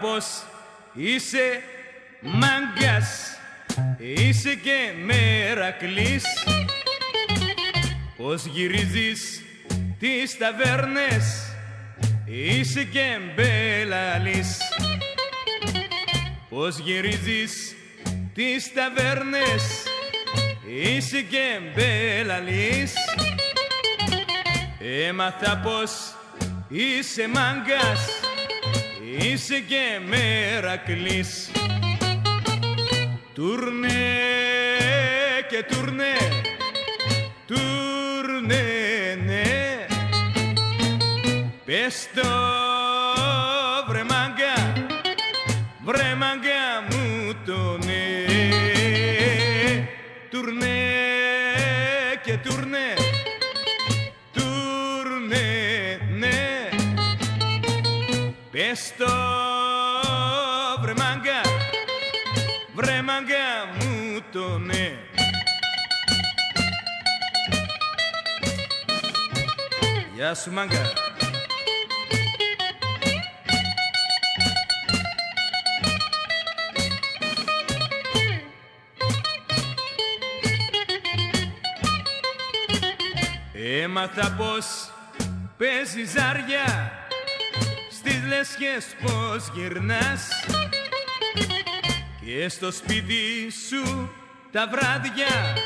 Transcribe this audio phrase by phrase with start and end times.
[0.00, 0.24] Πως
[0.94, 1.62] είσαι
[2.20, 3.30] μάγκας
[3.98, 6.24] Είσαι και μερακλής.
[8.16, 9.42] Πως γυρίζεις
[9.98, 11.52] τις ταβέρνες
[12.26, 14.58] Είσαι και μπελαλής
[16.48, 17.74] Πως γυρίζεις
[18.34, 19.82] τις ταβέρνες
[20.82, 22.92] Είσαι και μπελαλής
[25.08, 25.90] Έμαθα πως
[26.68, 28.15] είσαι μάγκας
[29.08, 31.50] Είσαι και μερακλής.
[33.34, 33.88] Τουρνέ
[35.48, 36.14] και τουρνέ
[37.46, 37.85] Τουρνέ
[70.26, 70.92] Γεια σου μάγκα.
[83.82, 84.66] Έμαθα πως
[85.56, 86.92] παίζει ζάρια
[87.90, 90.28] Στις λέσχες πως γυρνάς
[92.24, 94.12] Και στο σπίτι σου
[94.52, 95.56] τα βράδια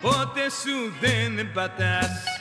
[0.00, 2.33] Πότε σου δεν πατάς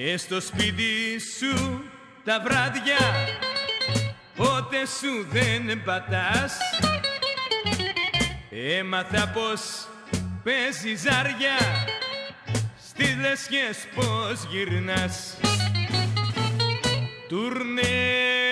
[0.00, 1.84] Και στο σπίτι σου
[2.24, 2.96] τα βράδια
[4.36, 6.56] Πότε σου δεν πατάς.
[8.50, 9.60] Έμαθα πως
[10.44, 11.56] παίζει ζάρια
[12.88, 15.36] Στις λέσχες πως γυρνάς.
[17.28, 18.47] Τουρνέ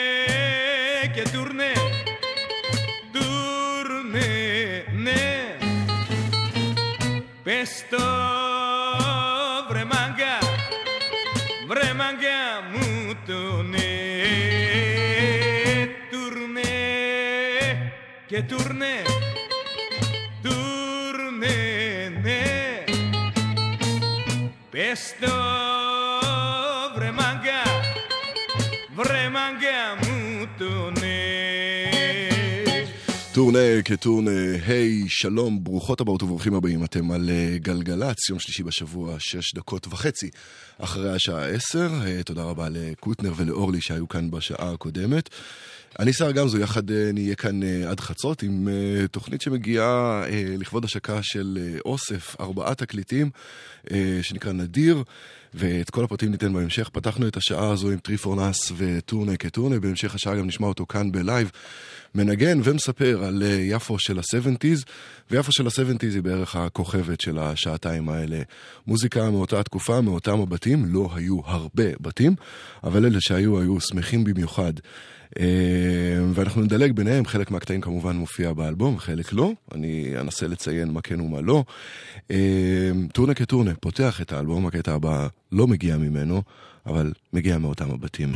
[33.37, 34.31] טורנה כטורנה,
[34.67, 39.87] היי, שלום, ברוכות הבאות וברוכים הבאים, אתם על אה, גלגלצ, יום שלישי בשבוע, שש דקות
[39.87, 40.31] וחצי
[40.79, 41.91] אחרי השעה עשר.
[42.07, 45.31] אה, תודה רבה לקוטנר ולאורלי שהיו כאן בשעה הקודמת.
[45.99, 48.69] אני שר גמזו, יחד אה, נהיה כאן עד חצות עם
[49.11, 50.23] תוכנית שמגיעה
[50.59, 53.31] לכבוד השקה של אוסף, ארבעה תקליטים,
[54.23, 55.03] שנקרא נדיר.
[55.55, 56.89] ואת כל הפרטים ניתן בהמשך.
[56.93, 61.51] פתחנו את השעה הזו עם טריפונס וטורנה כטורנה, בהמשך השעה גם נשמע אותו כאן בלייב.
[62.15, 64.85] מנגן ומספר על אה, יפו של ה-70's,
[65.31, 68.43] ויפו של ה-70's היא בערך הכוכבת של השעתיים האלה.
[68.87, 72.35] מוזיקה מאותה תקופה, מאותם הבתים, לא היו הרבה בתים,
[72.85, 74.73] אבל אלה שהיו היו שמחים במיוחד.
[75.41, 75.45] אה,
[76.35, 81.21] ואנחנו נדלג ביניהם, חלק מהקטעים כמובן מופיע באלבום, חלק לא, אני אנסה לציין מה כן
[81.21, 81.65] ומה לא.
[82.31, 86.43] אה, טורנה כטורנה פותח את האלבום, הקטע הבא לא מגיע ממנו,
[86.87, 88.33] אבל מגיע מאותם הבתים.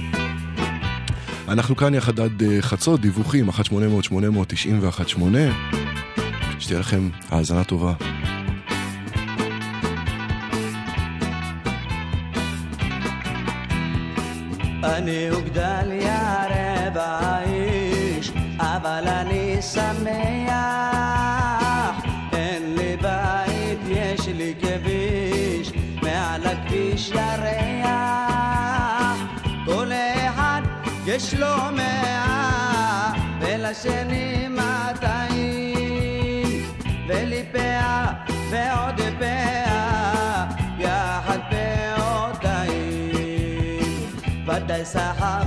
[1.48, 3.52] אנחנו כאן יחד עד אה, חצות, דיווחים 1-800-890-1-8.
[6.58, 7.92] שתהיה לכם האזנה טובה.
[14.84, 16.49] אני אוגדל ירא
[16.92, 20.60] באש, אבל אני שמח.
[22.32, 25.72] אין לי בית, יש לי כביש,
[26.02, 27.90] מעל הכביש ירח.
[29.64, 30.62] כל אחד
[31.06, 35.92] יש לו מאה, ולשני מאתיים,
[37.08, 38.12] ולי פאה
[38.50, 40.46] ועוד פאה,
[40.78, 42.80] יחד פאותיים.
[44.46, 45.39] ודאי שכר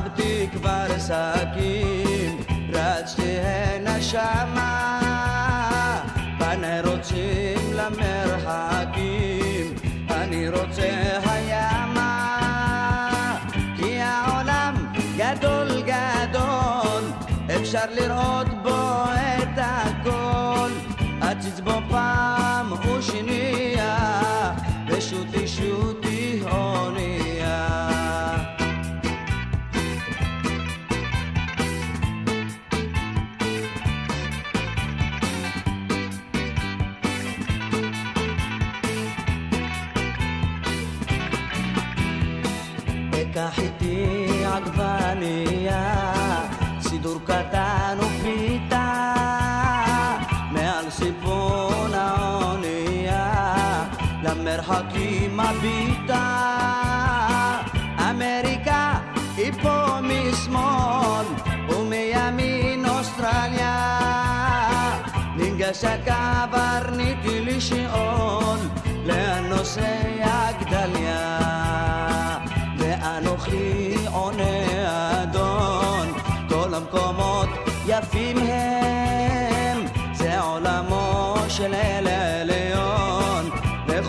[1.05, 2.37] כבר סכין,
[2.73, 4.99] רצתי הנה שמה,
[6.39, 8.95] פני רוצים למרחקים,
[10.09, 11.19] אני רוצה
[43.33, 44.17] καχυτή
[44.55, 45.83] αγβανία
[46.77, 48.87] Σιντουρ κατάνω φύτα
[50.51, 52.05] Με αλσιπώνα
[52.51, 53.25] όνια
[54.23, 56.25] Λα μερχακή μαβίτα
[58.09, 59.03] Αμερικά
[59.47, 61.25] υπομισμόν
[61.69, 63.77] Ο Μιαμίν Αυστραλιά
[65.37, 68.71] Νίγκα σε καβάρνη τη λύση όν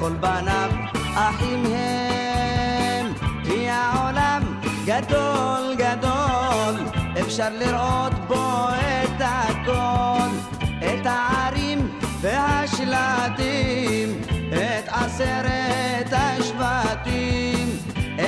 [0.04, 0.70] וכל בניו
[1.14, 3.12] אחים הם,
[3.44, 4.42] כי העולם
[4.86, 6.74] גדול גדול,
[7.20, 10.28] אפשר לראות בו את הכל,
[10.78, 17.68] את הערים והשלטים, את עשרת השבטים.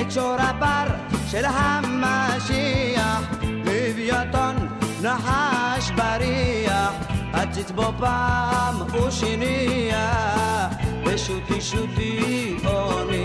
[0.01, 0.95] את שור הבר
[1.31, 4.55] של המשיח, לוויתון
[5.01, 6.93] נחש בריח,
[7.33, 9.96] עציץ בו פעם ושנייה,
[11.25, 12.11] সুতি সুতি
[12.77, 13.16] অনে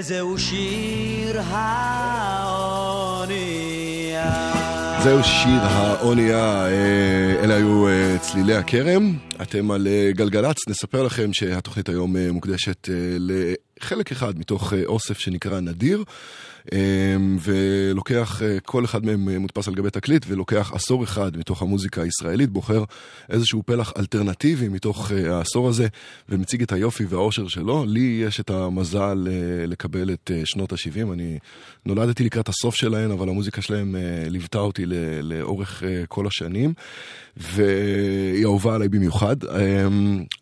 [0.00, 2.62] וזהו שיר האונייה.
[5.04, 9.12] זהו שיר האונייה, אה, אלה היו אה, צלילי הכרם.
[9.42, 12.88] אתם על אה, גלגלצ, נספר לכם שהתוכנית היום מוקדשת
[13.18, 16.04] לחלק אחד מתוך אוסף שנקרא נדיר.
[16.72, 21.62] אה, ולוקח, אה, כל אחד מהם אה, מודפס על גבי תקליט, ולוקח עשור אחד מתוך
[21.62, 22.84] המוזיקה הישראלית, בוחר
[23.28, 25.86] איזשהו פלח אלטרנטיבי מתוך אה, העשור הזה,
[26.28, 27.84] ומציג את היופי והאושר שלו.
[27.86, 29.26] לי יש את המזל
[29.66, 31.38] לקבל את שנות ה-70, אני
[31.86, 33.96] נולדתי לקראת הסוף שלהן, אבל המוזיקה שלהם
[34.28, 34.84] ליוותה אותי
[35.22, 36.74] לאורך כל השנים,
[37.40, 39.44] והיא אהובה עליי במיוחד.
[39.44, 39.88] אה,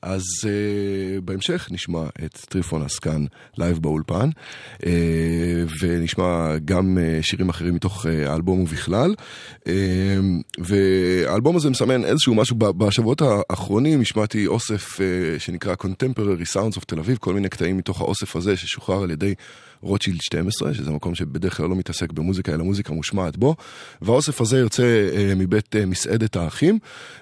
[0.03, 3.25] אז אה, בהמשך נשמע את טריפונס כאן
[3.59, 4.31] לייב באולפן,
[4.87, 4.93] אה,
[5.81, 9.15] ונשמע גם אה, שירים אחרים מתוך האלבום ובכלל.
[10.59, 14.99] והאלבום הזה מסמן איזשהו משהו, בשבועות האחרונים השמעתי אוסף
[15.39, 19.35] שנקרא Contemporary Sounds of תל אביב, כל מיני קטעים מתוך האוסף הזה ששוחרר על ידי
[19.81, 23.55] רוטשילד 12, שזה מקום שבדרך כלל לא מתעסק במוזיקה, אלא מוזיקה מושמעת בו.
[24.03, 26.79] והאוסף הזה יוצא אה, מבית אה, מסעדת האחים,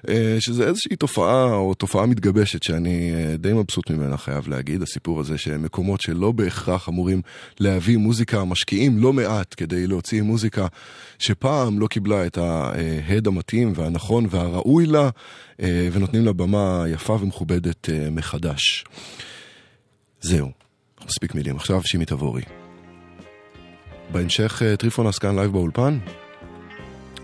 [0.08, 4.82] אה, שזה איזושהי תופעה או תופעה מתגבשת שאני די מבסוט ממנה, חייב להגיד.
[4.82, 7.22] הסיפור הזה שמקומות שלא בהכרח אמורים
[7.60, 10.66] להביא מוזיקה, משקיעים לא מעט כדי להוציא מוזיקה
[11.18, 15.10] שפעם לא קיבלה את ההד המתאים והנכון והראוי לה,
[15.92, 18.84] ונותנים לה במה יפה ומכובדת מחדש.
[20.20, 20.65] זהו.
[21.04, 21.56] מספיק מילים.
[21.56, 22.42] עכשיו שימי תבורי.
[24.12, 25.98] בהמשך אה, טריפונס כאן לייב באולפן.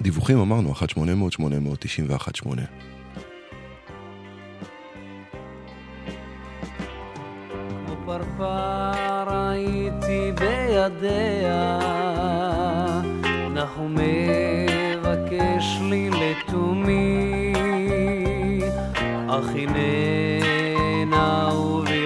[0.03, 2.49] דיווחים אמרנו, 1-800-891-8.
[8.07, 11.79] פרפר הייתי בידיה,
[13.55, 13.89] נחו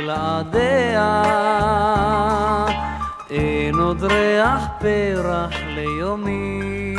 [0.09, 1.23] הננה ובלעדיה,
[3.31, 6.95] אין עוד ריח פרח ליומי,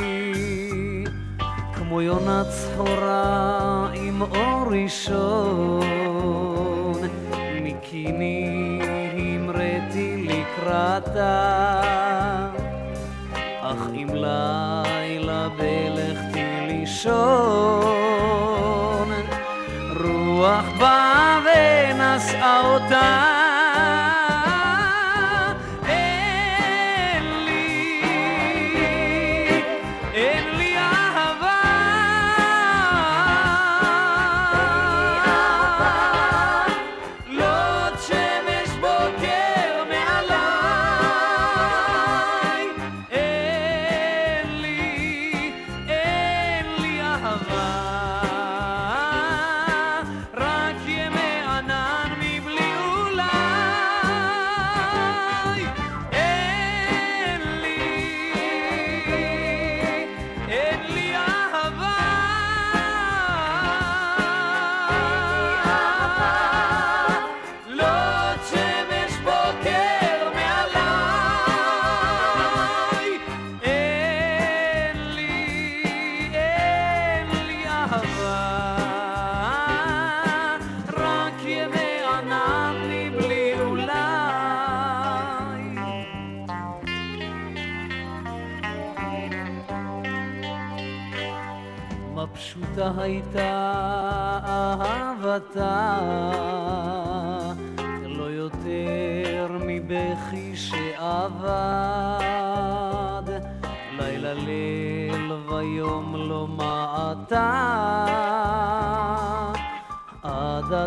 [1.74, 5.82] כמו יונה צחורה עם אור ראשון,
[7.62, 8.80] מקיני
[9.18, 11.82] המראתי לקראתה,
[13.62, 17.08] אך אם לילה בלכתי לישון,
[20.00, 21.47] רוח באה
[22.44, 23.37] אותה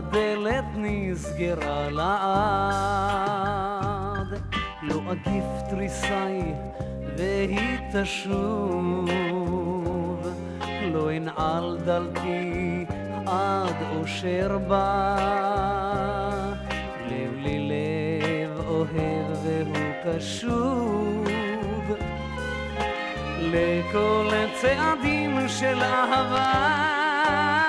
[0.00, 2.10] הדלת נסגרה לעד,
[4.82, 6.42] לא אגיף תריסי
[7.16, 9.10] והיא תשוב.
[10.92, 12.84] לא אנעל דלתי
[13.26, 15.16] עד אושר בה.
[17.06, 21.24] לב לי לב אוהב והוא קשוב
[23.40, 24.30] לכל
[24.60, 27.59] צעדים של אהבה.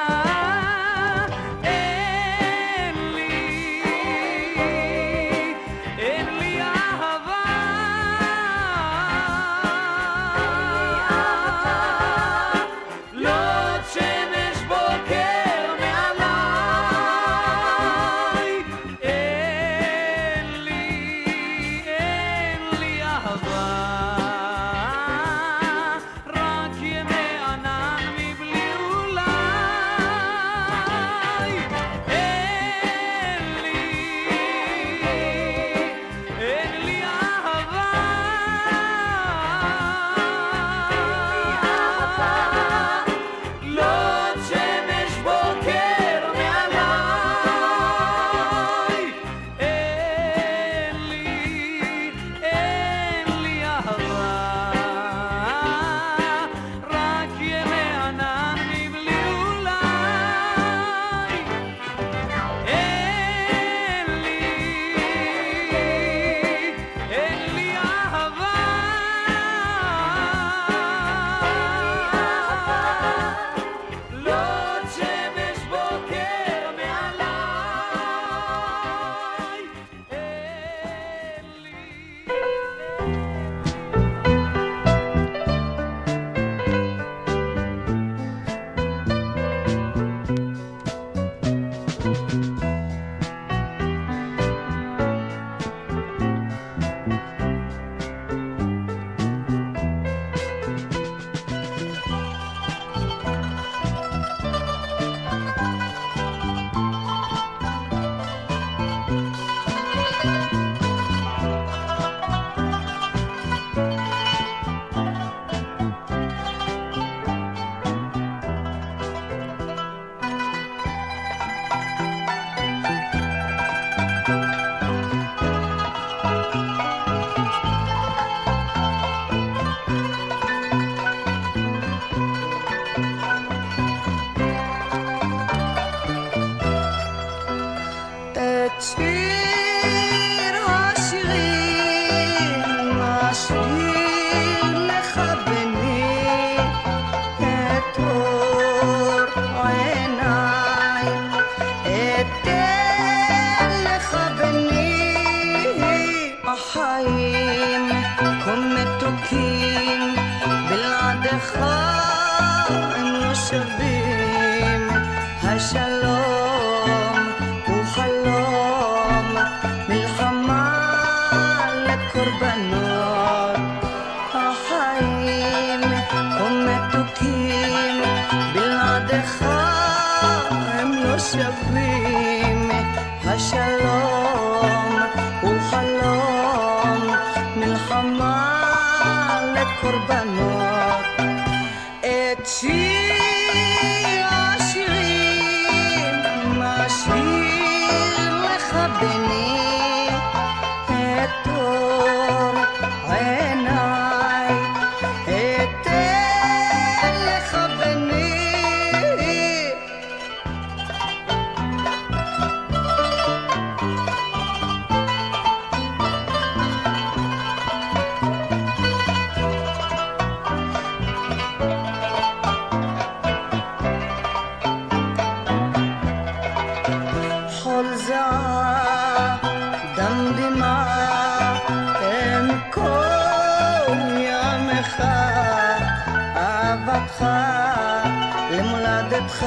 [239.32, 239.46] למולדתך,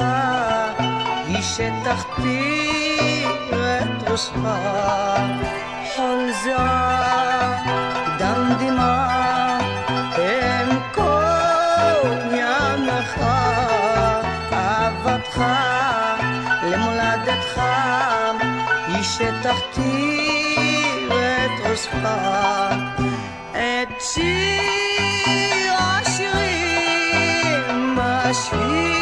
[1.27, 4.35] היא שתכתיר את ראשך.
[5.95, 7.53] חול זהב,
[8.19, 9.59] דם דמעה,
[10.17, 13.19] הם כל ימיך,
[14.53, 15.41] אהבתך
[16.63, 17.61] למולדתך,
[18.87, 21.95] היא שתכתיר את ראשך.
[23.51, 26.59] את שיר השירים
[27.99, 28.94] אשאיר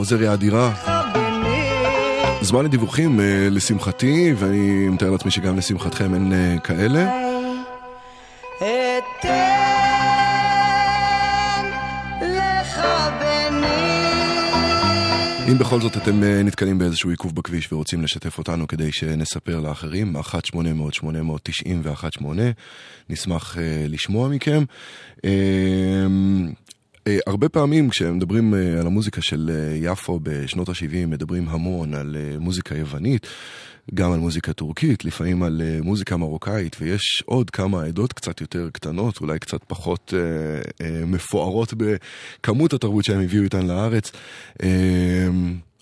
[0.00, 0.72] עוזרי האדירה.
[2.40, 7.10] זמן לדיווחים, אה, לשמחתי, ואני מתאר לעצמי שגם לשמחתכם אין אה, כאלה.
[15.48, 20.16] אם בכל זאת אתם אה, נתקלים באיזשהו עיכוב בכביש ורוצים לשתף אותנו כדי שנספר לאחרים,
[20.16, 22.24] 1-800-891-8,
[23.10, 23.56] נשמח
[23.88, 24.64] לשמוע מכם.
[27.26, 32.38] הרבה פעמים כשמדברים אה, על המוזיקה של אה, יפו בשנות ה-70, מדברים המון על אה,
[32.38, 33.26] מוזיקה יוונית,
[33.94, 38.68] גם על מוזיקה טורקית, לפעמים על אה, מוזיקה מרוקאית, ויש עוד כמה עדות קצת יותר
[38.72, 44.12] קטנות, אולי קצת פחות אה, אה, מפוארות בכמות התרבות שהם הביאו איתן לארץ.
[44.62, 45.28] אה,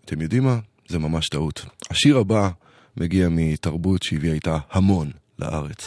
[0.04, 0.58] אתם יודעים מה?
[0.88, 1.64] זה ממש טעות.
[1.90, 2.50] השיר הבא
[2.96, 5.86] מגיע מתרבות שהביאה איתה המון לארץ.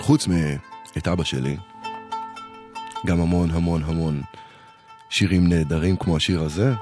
[0.00, 1.56] חוץ מאת אבא שלי,
[3.06, 4.22] גם המון המון המון
[5.10, 6.72] שירים נהדרים כמו השיר הזה,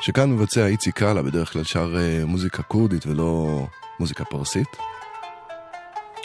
[0.00, 3.62] שכאן מבצע איציק קאלה, בדרך כלל שר אה, מוזיקה כורדית ולא
[4.00, 4.68] מוזיקה פרסית.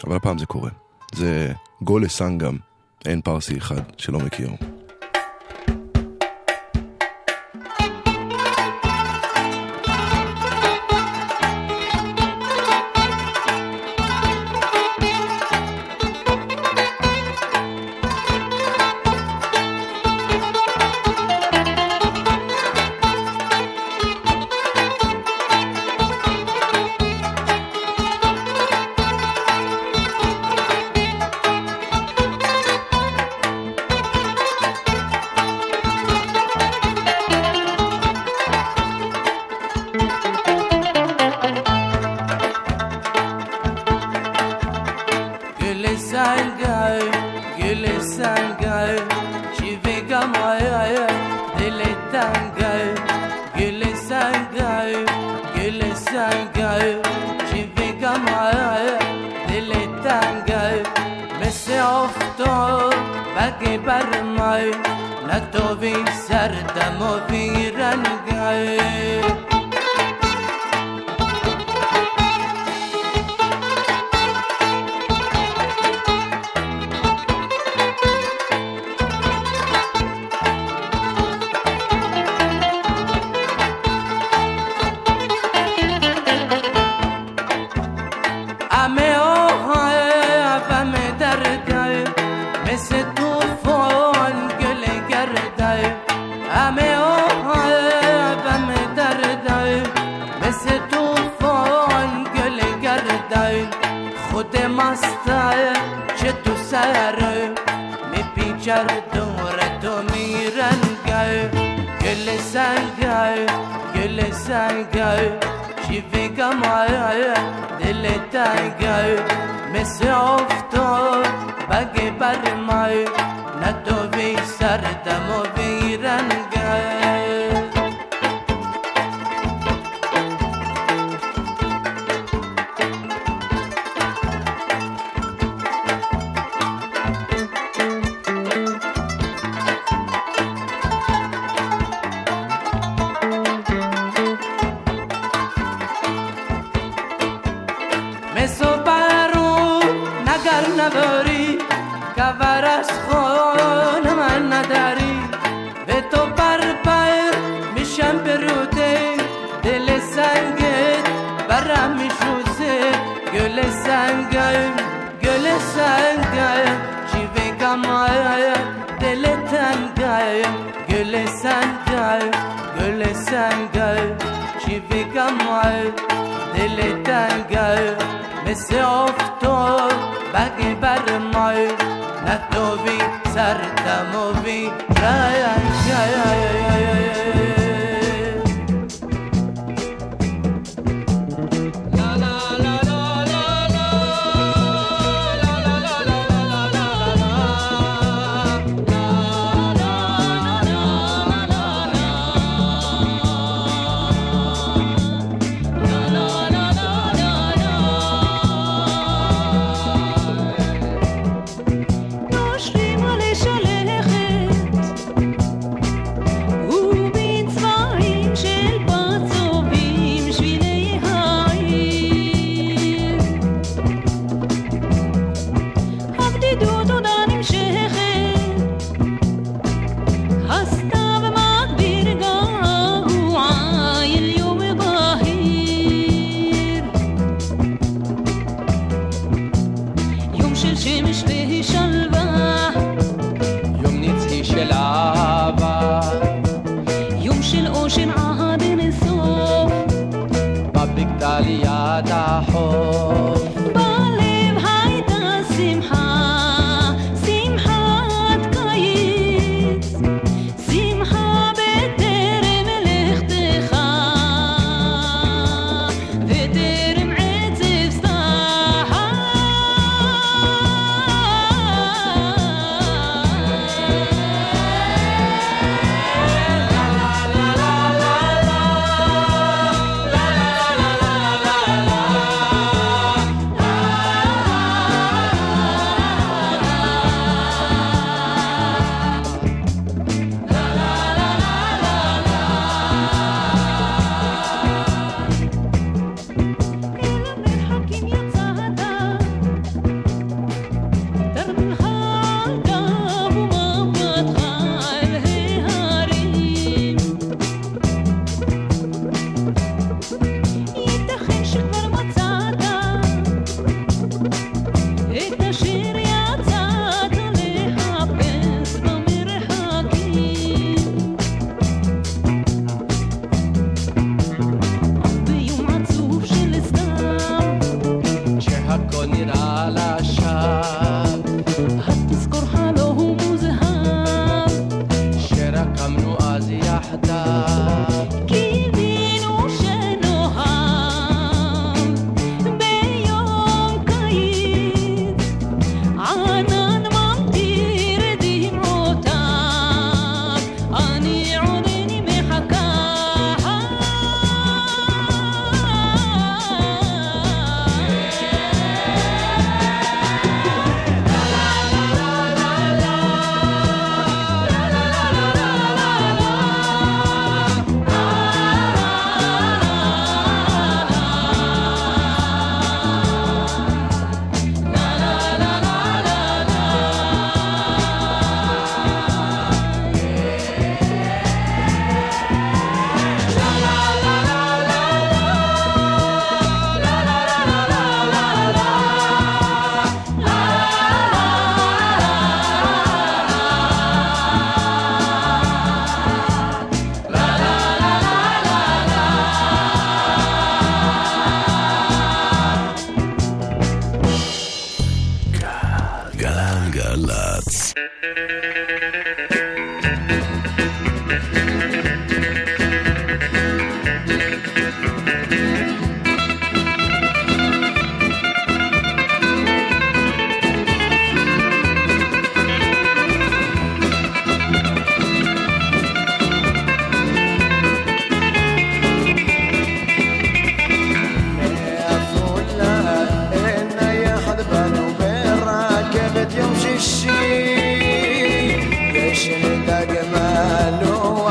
[0.08, 0.70] אבל הפעם זה קורה.
[1.16, 2.58] זה גולה סנגם,
[3.06, 4.50] אין פרסי אחד שלא מכיר.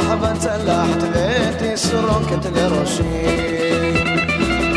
[0.05, 3.03] בצלחת ותסרוקת לראשי.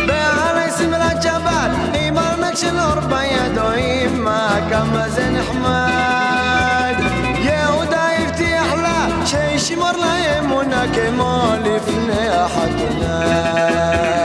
[0.07, 6.95] ועלי שמלת שבת עם ארנק של אור בידו אמא כמה זה נחמד.
[7.39, 13.59] יהודה הבטיח לה שישמור לה אמונה כמו לפני החתונה.
[13.69, 14.18] ירח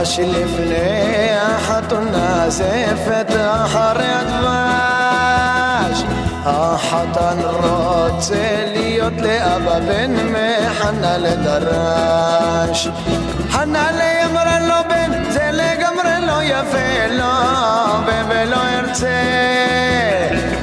[0.00, 6.04] דבש לפני החתונה זפת אחרי הדבש.
[6.44, 12.88] החתן רוצה להיות לאבא בן מחנה לדרש.
[13.50, 17.24] חנה לי אמרה לו בן זה לגמרי לא יפה לו
[18.28, 19.22] ולא ירצה.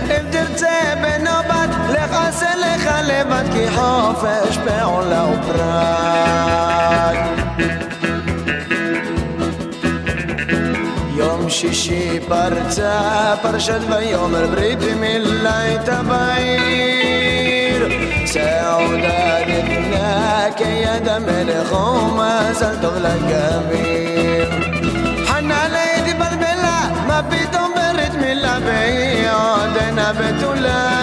[0.10, 7.27] אם תרצה בן או בת לך עשה לך לבד כי חופש פעולה ופרט
[11.60, 17.88] שישי פרצה פרשת ויאמר ברית מילה הייתה בעיר.
[18.26, 24.50] סעודה ניתנה כיד המלך ומזל טוב לגביר
[25.26, 30.97] חנה לידי בלבלה מה פתאום ברית מילה והיא עודנה בתולה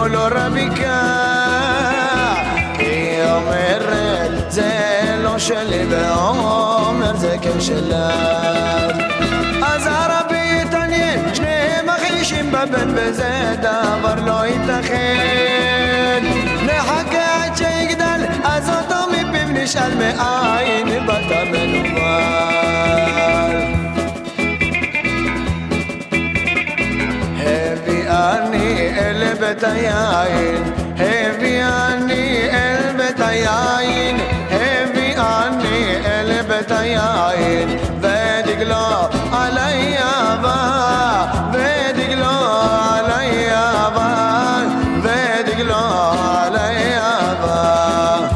[0.00, 2.36] ויאמרו לו רבי כך
[2.78, 4.70] היא אומרת זה
[5.22, 7.94] לא שלי ואומר זה כן שלך
[9.62, 16.24] אז הרבי התעניין שניהם מחלישים בבן וזה דבר לא ייתכן
[16.66, 22.60] נחכה עד שיגדל אז אותו מפיו נשאל מאין באת מנוול
[29.50, 30.62] אל בית היין,
[30.96, 34.16] הביאני אל בית היין,
[34.50, 44.58] הביאני אל בית היין, ודגלו עלי אהבה, ודגלו עלי אהבה,
[45.02, 48.28] ודגלו עלי אהבה.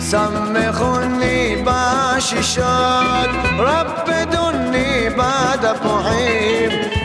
[0.00, 3.30] סמכוני בשישות,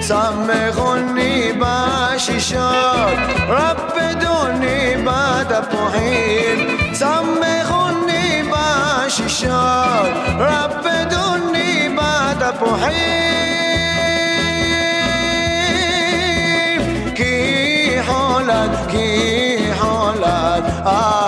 [0.02, 3.18] سم خونی با ششاد
[3.50, 13.14] رب دونی با دپوهین سم خونی با ششاد رب دونی با دپوهین
[17.16, 21.21] کی حالت کی حالت؟ آه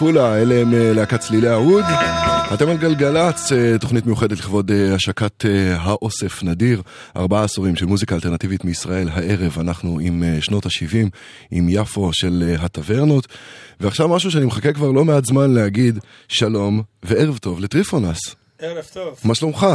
[0.00, 1.84] מעפולה, אלה הם אה, להקת צלילי העוד.
[2.54, 5.44] אתם על גלגלצ, אה, תוכנית מיוחדת לכבוד אה, השקת
[5.76, 6.82] האוסף נדיר.
[7.16, 9.08] ארבעה עשורים של מוזיקה אלטרנטיבית מישראל.
[9.08, 11.08] הערב אנחנו עם שנות ה-70,
[11.50, 13.26] עם יפו של הטברנות.
[13.80, 18.34] ועכשיו משהו שאני מחכה כבר לא מעט זמן להגיד שלום וערב טוב לטריפונס.
[18.58, 19.66] ערב טוב, מה שלומך?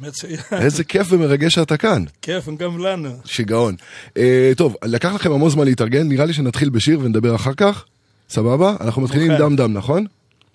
[0.00, 2.04] מצוין, איזה כיף ומרגש שאתה כאן.
[2.22, 3.10] כיף גם לנו.
[3.24, 3.76] שיגעון.
[4.16, 7.84] אה, טוב, לקח לכם המון זמן להתארגן, נראה לי שנתחיל בשיר ונדבר אחר כך.
[8.30, 8.76] סבבה?
[8.80, 9.38] אנחנו מתחילים עם.
[9.38, 10.06] דם דם, נכון?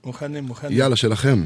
[0.06, 0.78] מוכנים, מוכנים.
[0.78, 1.46] יאללה, שלכם.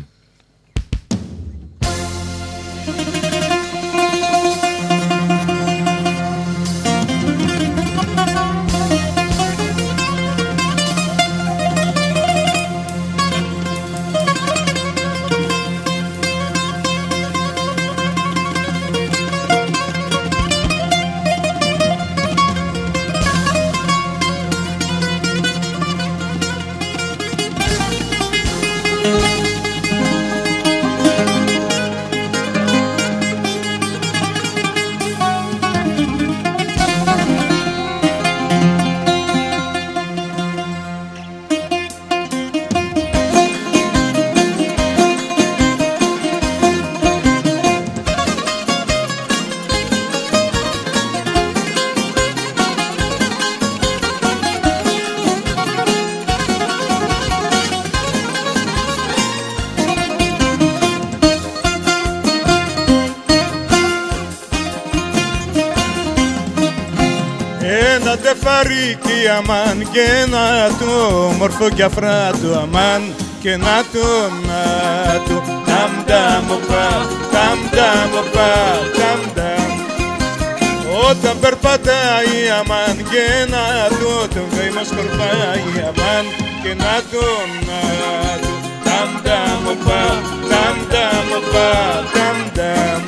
[71.59, 73.01] Μορφό και αφρά του αμάν
[73.39, 74.07] και να του
[74.47, 74.63] να
[75.27, 76.87] του ταμ ταμ οπα
[77.31, 78.51] ταμ ταμ οπα
[78.97, 79.71] ταμ ταμ.
[81.09, 83.65] Όταν περπατάει η αμάν και να
[83.97, 86.25] του τον βήμα σκορπάει η αμάν
[86.63, 87.25] και να του
[87.67, 87.81] να
[88.41, 88.53] του
[88.85, 90.03] ταμ ταμ οπα
[90.49, 91.69] ταμ ταμ οπα
[92.13, 93.01] ταμ ταμ.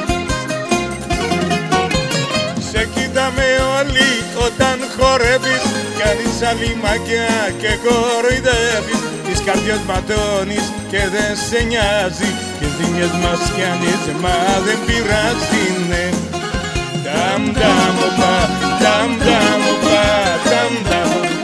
[2.72, 3.48] Σε κοιτάμε
[3.78, 4.10] όλοι
[4.46, 5.71] όταν χορεύεις
[6.14, 9.02] Κάνεις άλλη μαγιά και κοροϊδεύεις.
[9.26, 12.30] Τις καρδιές ματώνεις και δεν σε νοιάζει.
[12.58, 16.06] Και ζημιές μας κάνεις μα δεν πειράζει ναι
[17.06, 18.36] Ταμ ταμ οπα,
[18.82, 20.04] ταμ ταμ οπα,
[20.50, 21.41] ταμ ταμ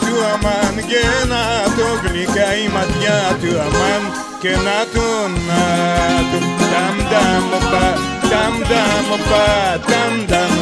[0.00, 1.42] του αμάν και να
[1.76, 4.02] το γλυκά η ματιά του αμάν
[4.42, 5.06] και να το
[5.48, 5.62] να
[6.30, 6.38] το.
[6.72, 7.86] Ταμ ταμ οπα,
[8.30, 9.46] ταμ ταμ οπα,
[9.90, 10.54] ταμ ταμ.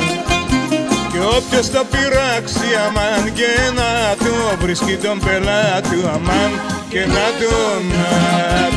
[1.12, 3.90] Και όποιος το πειράξει αμάν και να
[4.24, 6.50] το βρίσκει τον πελάτη του αμάν
[6.88, 7.54] και να το
[7.92, 8.08] να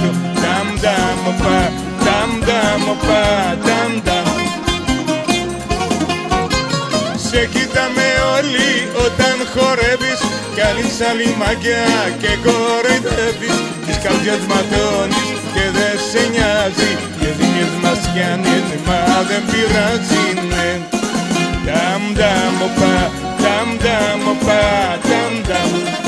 [0.01, 0.09] το.
[0.41, 1.59] Ταμ ταμ οπα,
[2.05, 3.23] ταμ ταμ οπα,
[3.67, 4.27] ταμ ταμ.
[7.29, 8.71] Σε κοιτάμε όλοι
[9.05, 10.19] όταν χορεύεις
[10.59, 11.85] Κάνεις άλλη μαγιά
[12.21, 16.91] και κοροϊδεύεις Τις καρδιές ματώνεις και δεν σε νοιάζει.
[17.19, 20.69] Και ζημιές μας κάνεις μα δεν πειράζει ναι.
[21.65, 22.95] Ταμ ταμ οπα,
[23.41, 24.63] ταμ ταμ οπα,
[25.07, 26.04] ταμ ταμ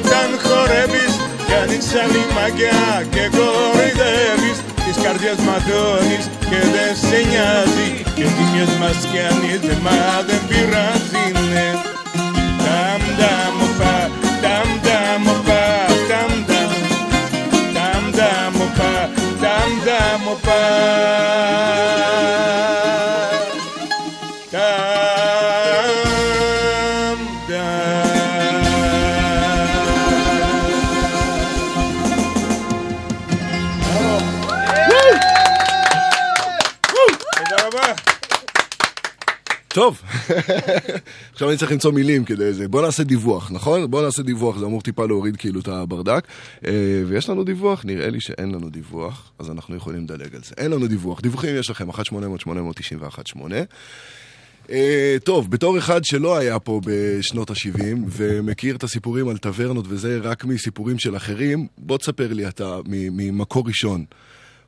[0.00, 1.14] όταν χορεύεις
[1.50, 2.84] Κάνεις άλλη μαγιά
[3.14, 4.58] και κοροϊδεύεις.
[4.84, 11.89] Τις καρδιές ματώνεις και δεν σε νοιάζει Και ζημιές μας κάνεις μα δεν πειράζει ναι
[41.32, 42.68] עכשיו אני צריך למצוא מילים כדי זה.
[42.68, 43.90] בוא נעשה דיווח, נכון?
[43.90, 46.26] בוא נעשה דיווח, זה אמור טיפה להוריד כאילו את הברדק.
[46.66, 46.72] אה,
[47.06, 47.84] ויש לנו דיווח?
[47.84, 50.54] נראה לי שאין לנו דיווח, אז אנחנו יכולים לדלג על זה.
[50.58, 51.20] אין לנו דיווח.
[51.20, 51.96] דיווחים יש לכם, 1-800-891-8.
[54.70, 60.18] אה, טוב, בתור אחד שלא היה פה בשנות ה-70 ומכיר את הסיפורים על טברנות וזה
[60.22, 64.04] רק מסיפורים של אחרים, בוא תספר לי אתה ממקור ראשון.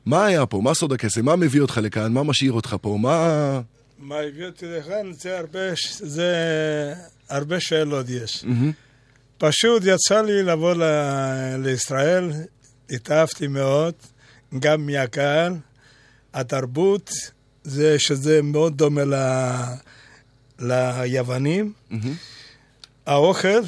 [0.05, 0.61] מה היה פה?
[0.61, 1.25] מה סוד הקסם?
[1.25, 2.13] מה מביא אותך לכאן?
[2.13, 2.97] מה משאיר אותך פה?
[3.01, 3.61] מה...
[4.03, 5.13] מה הביא אותי לכאן?
[5.13, 5.59] זה הרבה,
[5.99, 6.33] זה
[7.29, 8.45] הרבה שאלות יש.
[9.37, 12.31] פשוט יצא לי לבוא ל- לישראל,
[12.89, 13.93] התאהבתי מאוד,
[14.59, 15.53] גם מהקהל,
[16.33, 17.11] התרבות,
[17.63, 19.13] זה שזה מאוד דומה ל...
[20.59, 21.73] ליוונים,
[23.05, 23.59] האוכל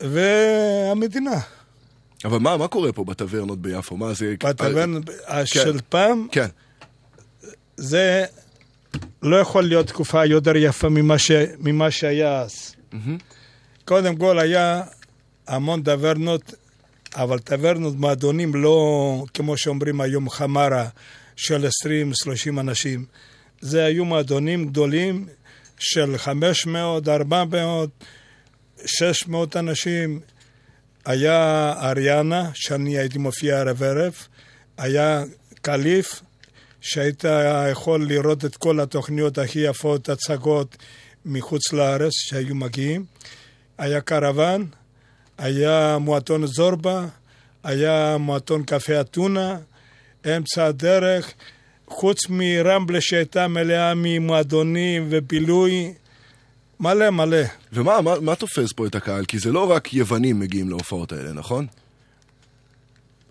[0.00, 1.40] והמדינה.
[2.24, 3.96] אבל מה, מה קורה פה בטברנות ביפו?
[3.96, 4.34] מה זה...
[4.44, 5.04] בטברנות
[5.44, 6.46] של פעם, כן.
[7.76, 8.24] זה
[9.22, 11.30] לא יכול להיות תקופה יותר יפה ממה, ש...
[11.58, 12.74] ממה שהיה אז.
[13.84, 14.82] קודם כל היה
[15.48, 16.54] המון טברנות,
[17.14, 20.88] אבל טברנות מועדונים לא כמו שאומרים היום חמרה
[21.36, 21.66] של
[22.46, 23.04] 20-30 אנשים.
[23.60, 25.26] זה היו מועדונים גדולים
[25.78, 27.90] של 500, 400,
[28.86, 30.20] 600 אנשים.
[31.04, 34.12] היה אריאנה, שאני הייתי מופיע ערב ערב,
[34.78, 35.24] היה
[35.62, 36.22] קליף,
[36.80, 37.24] שהיית
[37.70, 40.76] יכול לראות את כל התוכניות הכי יפות, הצגות
[41.24, 43.04] מחוץ לארץ שהיו מגיעים.
[43.78, 44.66] היה קרוון,
[45.38, 47.06] היה מועדון זורבה,
[47.64, 49.56] היה מועדון קפה אתונה,
[50.26, 51.32] אמצע הדרך,
[51.88, 55.94] חוץ מרמבלה שהייתה מלאה ממועדונים ובילוי,
[56.80, 57.42] מלא מלא.
[57.72, 59.24] ומה מה, מה תופס פה את הקהל?
[59.24, 61.66] כי זה לא רק יוונים מגיעים להופעות האלה, נכון?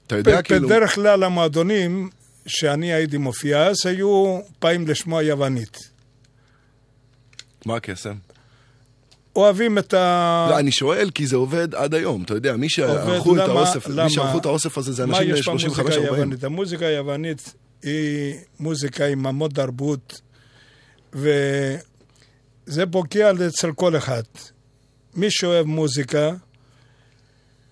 [0.08, 0.68] אתה יודע כאילו...
[0.68, 2.10] בדרך כלל המועדונים
[2.50, 5.78] שאני הייתי מופיע אז היו באים לשמוע יוונית.
[7.66, 8.16] מה הקסם?
[9.36, 10.48] אוהבים את ה...
[10.50, 13.88] לא, אני שואל כי זה עובד עד היום, אתה יודע, מי שערכו את למה- האוסף,
[13.88, 14.04] למה?
[14.04, 15.92] מי שערכו את האוסף הזה זה מה אנשים יש במוזיקה ל-35-40.
[15.94, 16.44] היוונית?
[16.44, 20.22] המוזיקה היוונית היא מוזיקה עם המון תרבות,
[21.14, 21.80] וזה
[22.92, 24.24] פוגע אצל כל אחד.
[25.16, 26.32] מי שאוהב מוזיקה,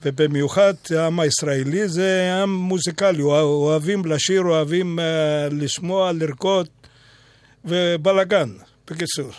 [0.05, 6.67] ובמיוחד העם הישראלי, זה עם מוזיקלי, אוה- אוהבים לשיר, אוהבים uh, לשמוע, לרקוד,
[7.65, 8.49] ובלאגן,
[8.91, 9.31] בקיצור.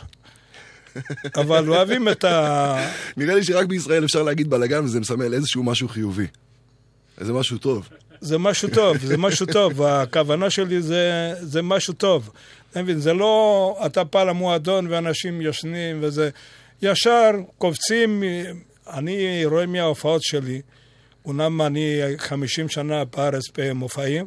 [1.40, 2.76] אבל אוהבים את ה...
[3.16, 6.26] נראה לי שרק בישראל אפשר להגיד בלאגן וזה מסמל איזשהו משהו חיובי.
[7.20, 7.88] איזה משהו טוב.
[8.20, 12.30] זה משהו טוב, זה משהו טוב, הכוונה שלי זה, זה משהו טוב.
[12.70, 16.30] אתה מבין, זה לא אתה בא למועדון ואנשים ישנים וזה,
[16.82, 18.22] ישר קופצים,
[18.92, 20.60] אני רואה מההופעות שלי,
[21.24, 24.26] אומנם אני 50 שנה בארץ במופעים,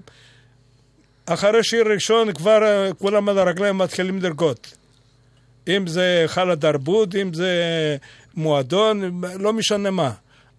[1.25, 4.57] אחרי שיר ראשון כבר אה, כולם על הרגליים מתחילים לרקוד.
[5.67, 7.51] אם זה היכל התרבות, אם זה
[8.35, 10.11] מועדון, לא משנה מה.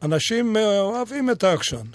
[0.03, 1.87] אנשים אה, אוהבים את האקשן.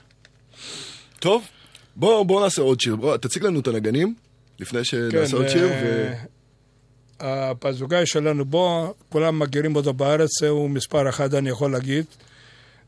[1.19, 1.47] טוב,
[1.95, 2.95] בוא, בוא נעשה עוד שיר.
[2.95, 4.15] בוא, תציג לנו את הנגנים,
[4.59, 5.67] לפני שנעשה עוד שיר.
[5.67, 6.13] ו...
[7.19, 12.05] הבוזוקאי שלנו בו, כולם מכירים אותו בארץ, הוא מספר אחד, אני יכול להגיד.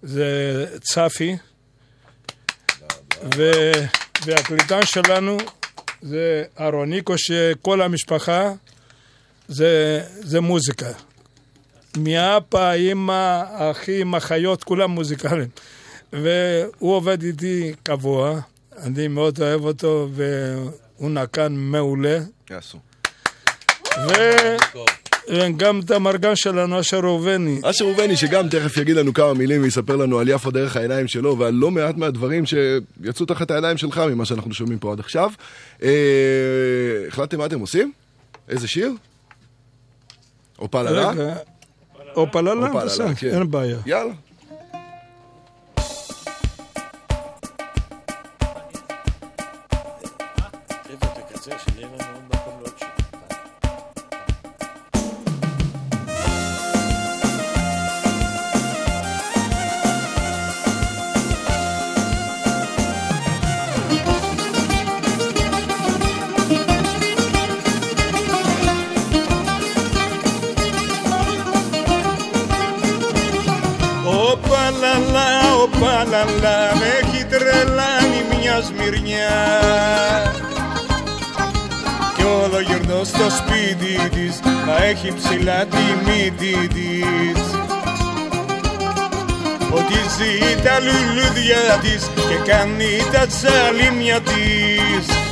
[0.04, 1.38] זה צפי.
[3.36, 3.52] ו...
[4.26, 5.38] והקלידן שלנו
[6.02, 8.54] זה אהרוניקו, שכל המשפחה
[9.48, 10.92] זה, זה מוזיקה.
[11.98, 15.50] מאבא, אימא, אחים, אחיות, כולם מוזיקליים.
[16.14, 18.40] והוא עובד איתי קבוע,
[18.78, 22.20] אני מאוד אוהב אותו, והוא נקן מעולה.
[22.50, 22.89] יעשו.
[25.30, 27.60] וגם את המרגן שלנו, אשר ראובני.
[27.64, 31.38] אשר ראובני, שגם תכף יגיד לנו כמה מילים ויספר לנו על יפו דרך העיניים שלו
[31.38, 35.32] ועל לא מעט מהדברים שיצאו תחת העיניים שלך ממה שאנחנו שומעים פה עד עכשיו.
[37.08, 37.92] החלטתם מה אתם עושים?
[38.50, 38.92] איזה שיר?
[40.60, 41.12] או פללה?
[42.16, 43.78] או פללה, בסדר, אין בעיה.
[43.86, 44.14] יאללה.
[51.42, 52.89] Thank you.
[76.22, 79.30] Όπα λαλά, με έχει τρελάνει μια σμυρνιά.
[82.16, 87.44] Κι όλο γυρνώ στο σπίτι της, μα έχει ψηλά τη μύτη της.
[89.72, 95.29] Ότι ζει τα λουλούδια της και κάνει τα τσαλίμια της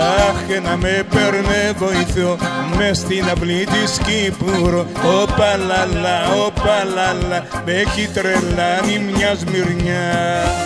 [0.00, 2.36] Αχ, να με παίρνε βοηθό
[2.76, 10.59] μες στην αυλή της Κύπουρου Ο παλαλά, ο παλαλά, με έχει τρελάνει μια σμυρνιά Σμυρνιά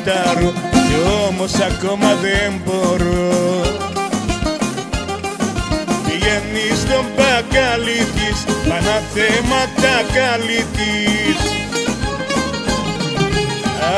[0.00, 3.62] φιλήσω λαχτάρω κι όμως ακόμα δεν μπορώ.
[6.04, 11.38] Πηγαίνεις στον μπακάλι της Παναθέματα καλή της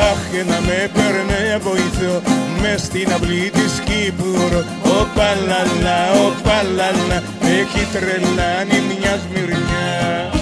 [0.09, 2.21] Αχ, να με παίρνε βοηθό
[2.61, 10.32] μες στην αυλή της Κύπουρο Ο παλαλά, ο παλαλά έχει τρελάνει μια σμυρνιά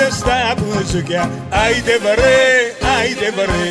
[0.00, 2.40] απόψε στα μπουζουκιά Άιτε βρε,
[2.98, 3.68] άιτε βρε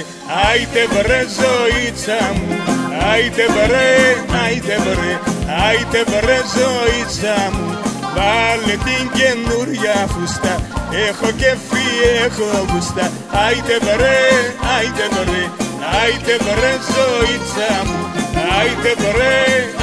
[0.50, 2.56] Άιτε βρε ζωήτσα μου.
[3.12, 3.90] Άιτε βρε,
[4.44, 5.14] άιτε βρε
[5.68, 7.68] Άιτε βρε ζωήτσα μου.
[8.16, 10.54] Βάλε την καινούρια φούστα.
[11.08, 11.88] Έχω κεφί,
[12.26, 13.06] έχω γούστα.
[13.46, 14.20] Άιτε βρε,
[14.76, 15.44] άιτε βρε
[16.00, 18.00] Άιτε βρε ζωήτσα μου.
[18.58, 19.38] Άιτε βρε,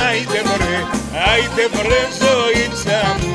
[0.08, 0.76] άιτε βρε
[1.30, 3.25] Άιτε βρε ζωήτσα μου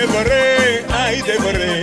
[0.00, 1.74] Άιτε βρε, άιτε βρε,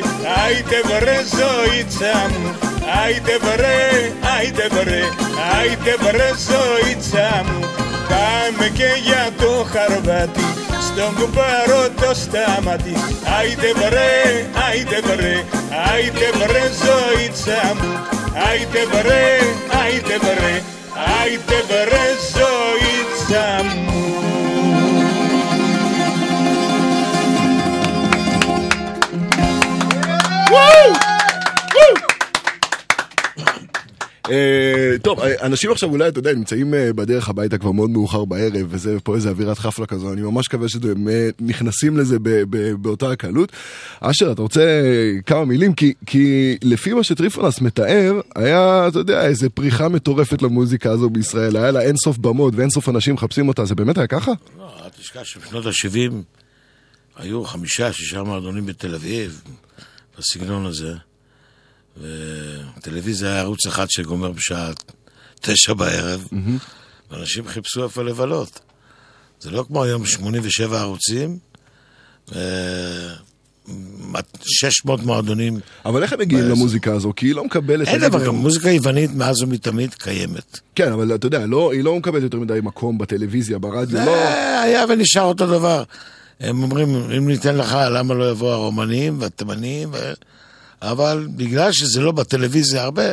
[0.44, 2.56] άιτε βρε ζωήτσα μου.
[3.04, 3.80] Άιτε βρε,
[4.38, 5.04] άιτε βρε,
[5.58, 7.60] άιτε βρε ζωήτσα μου.
[8.10, 10.48] Πάμε και για το χαρβάτι
[10.88, 12.94] στον κουμπάρο το στάματι
[13.40, 14.14] Άιτε βρε,
[14.68, 15.36] άιτε βρε,
[15.92, 17.92] άιτε βρε ζωήτσα μου.
[18.50, 19.28] Άιτε βρε,
[19.82, 20.54] άιτε βρε,
[21.22, 22.06] άιτε βρε
[22.36, 23.87] ζωήτσα μου
[35.08, 38.68] טוב, אה, אנשים עכשיו אולי, אתה יודע, נמצאים אה, בדרך הביתה כבר מאוד מאוחר בערב,
[38.70, 42.18] וזה פה איזה אווירת חפלה כזו, אני ממש מקווה שאתם אה, נכנסים לזה
[42.82, 43.52] באותה הקלות.
[44.00, 45.74] אשר, אתה רוצה אה, כמה מילים?
[46.06, 51.72] כי, לפי מה שטריפונס מתאר, היה, אתה יודע, איזה פריחה מטורפת למוזיקה הזו בישראל, היה
[51.72, 54.32] לה אינסוף במות ואינסוף אנשים מחפשים אותה, זה באמת היה ככה?
[54.58, 56.14] לא, אל תשכח שבשנות ה-70
[57.18, 59.42] היו חמישה, שישה מועדונים בתל אביב,
[60.18, 60.94] בסגנון הזה.
[61.98, 64.72] וטלוויזיה היה ערוץ אחד שגומר בשעה
[65.42, 66.28] תשע בערב,
[67.12, 68.60] ואנשים חיפשו איפה לבלות.
[69.40, 71.38] זה לא כמו היום 87 ערוצים,
[72.32, 72.38] ו...
[74.42, 75.60] 600 מועדונים.
[75.86, 76.56] אבל איך הם מגיעים בעשר.
[76.56, 77.14] למוזיקה הזו?
[77.16, 77.88] כי היא לא מקבלת...
[77.88, 80.60] אין דבר, מוזיקה יוונית מאז ומתמיד קיימת.
[80.76, 84.16] כן, אבל אתה יודע, לא, היא לא מקבלת יותר מדי מקום בטלוויזיה, ברדיו, לא...
[84.62, 85.84] היה ונשאר אותו דבר.
[86.40, 89.90] הם אומרים, אם ניתן לך, למה לא יבואו הרומנים והתימנים?
[89.94, 90.14] ו...
[90.82, 93.04] אבל בגלל שזה לא בטלוויזיה הרבה,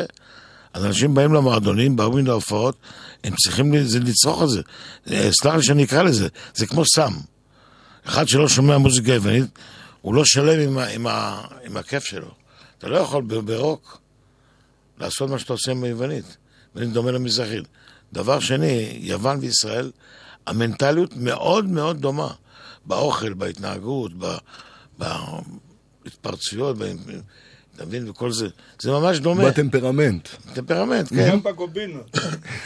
[0.72, 2.76] אז אנשים באים למועדונים, באים להופעות,
[3.24, 4.60] הם צריכים לצרוך את זה.
[5.10, 7.12] אה, סלח לי שאני אקרא לזה, זה כמו סם.
[8.04, 9.58] אחד שלא שומע מוזיקה יוונית,
[10.00, 12.30] הוא לא שלם עם, ה, עם, ה, עם הכיף שלו.
[12.78, 13.98] אתה לא יכול ברוק
[15.00, 16.36] לעשות מה שאתה עושה עם היוונית.
[16.74, 17.64] יוונית דומה למזרחית.
[18.12, 19.90] דבר שני, יוון וישראל,
[20.46, 22.30] המנטליות מאוד מאוד דומה.
[22.86, 24.36] באוכל, בהתנהגות, ב-
[26.04, 26.92] בהתפרצויות, ב-
[27.76, 28.08] אתה מבין?
[28.08, 28.48] וכל זה.
[28.82, 29.44] זה ממש דומה.
[29.44, 30.28] בטמפרמנט.
[30.54, 31.30] טמפרמנט, כן.
[31.30, 32.18] גם בקומבינות.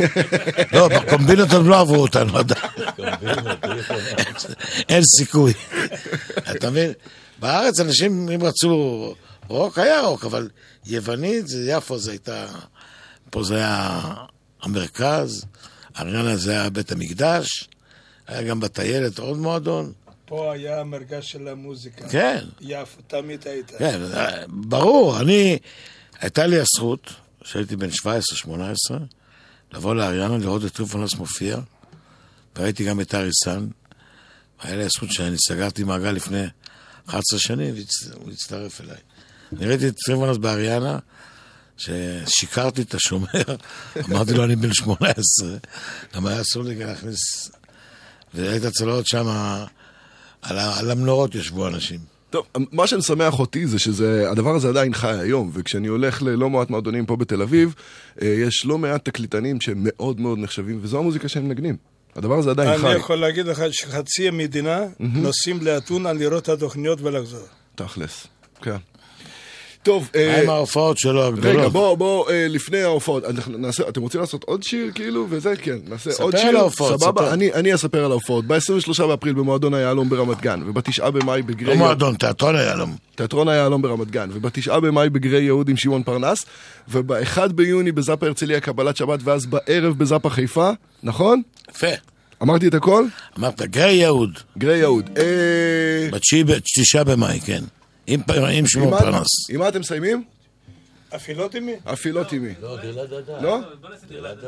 [0.73, 2.63] לא, בקומבינות עוד לא עברו אותנו עדיין.
[4.89, 5.53] אין סיכוי.
[6.51, 6.93] אתה מבין?
[7.39, 9.15] בארץ אנשים, אם רצו
[9.49, 10.49] רוק, היה רוק, אבל
[10.87, 12.47] יוונית, זה יפו, זה הייתה...
[13.31, 14.01] פה זה היה
[14.63, 15.45] המרכז,
[15.99, 17.69] אריאנה זה היה בית המקדש,
[18.27, 19.93] היה גם בטיילת עוד מועדון.
[20.29, 22.09] פה היה המרכז של המוזיקה.
[22.09, 22.45] כן.
[22.61, 23.73] יפו, תמיד היית.
[23.79, 24.01] כן,
[24.49, 25.59] ברור, אני,
[26.21, 27.89] הייתה לי הזכות, כשהייתי בן
[28.45, 28.49] 17-18,
[29.73, 31.59] לבוא לאריאנה לראות את טריפונס מופיע,
[32.57, 33.67] וראיתי גם את אריס סאן.
[34.63, 36.45] היה לי הזכות שאני סגרתי מעגל לפני
[37.07, 37.75] 11 שנים,
[38.11, 38.97] והוא הצטרף אליי.
[39.57, 40.99] אני ראיתי את טריפונס באריאנה,
[41.77, 43.43] ששיקרתי את השומר,
[44.11, 45.49] אמרתי לו, אני בן 18,
[46.15, 47.51] גם היה אסור לי להכניס...
[48.35, 49.27] והיית צלעות שם,
[50.43, 51.99] על על המנורות ישבו אנשים.
[52.31, 57.07] טוב, מה שמשמח אותי זה שהדבר הזה עדיין חי היום, וכשאני הולך ללא מעט מועדונים
[57.07, 57.75] פה בתל אביב,
[58.23, 61.77] אה, יש לא מעט תקליטנים שהם מאוד מאוד נחשבים, וזו המוזיקה שהם מנגנים.
[62.17, 62.87] הדבר הזה עדיין חי.
[62.87, 67.47] אני יכול להגיד לך שחצי המדינה נוסעים לאתונה לראות את התוכניות ולחזור.
[67.75, 68.27] תכלס,
[68.63, 68.77] כן.
[69.89, 71.57] טוב, מה אה, עם ההופעות שלו הגדולות?
[71.57, 75.77] רגע, בוא, בוא, אה, לפני ההופעות, נעשה, אתם רוצים לעשות עוד שיר, כאילו, וזה, כן,
[75.89, 77.33] נעשה ספר עוד על שיר, ההופעות, סבבה, ספר.
[77.35, 78.45] אני, אני אספר על ההופעות.
[78.47, 81.67] ב-23 באפריל במועדון היהלום ברמת גן, וב-9 במאי בגרי...
[81.71, 82.97] לא מועדון, תיאטרון היהלום.
[83.15, 86.47] תיאטרון היהלום ברמת גן, וב-9 במאי בגרי יהוד עם שמעון פרנס,
[86.89, 90.71] וב-1 ביוני בזאפה הרצליה קבלת שבת, ואז בערב בזאפה חיפה,
[91.03, 91.43] נכון?
[91.71, 91.87] יפה.
[92.43, 93.05] אמרתי את הכל?
[93.39, 95.11] אמרת גיא יהוד, גרי יהוד.
[95.19, 96.09] אה...
[96.13, 97.63] בתשיעי- בתשעה במאי, כן.
[98.09, 99.51] עם שמעון מה- פרנס.
[99.51, 100.25] עם מה אתם מסיימים?
[101.15, 101.73] אפילו תימי.
[101.87, 102.53] הפילות עימי.
[103.41, 103.59] לא?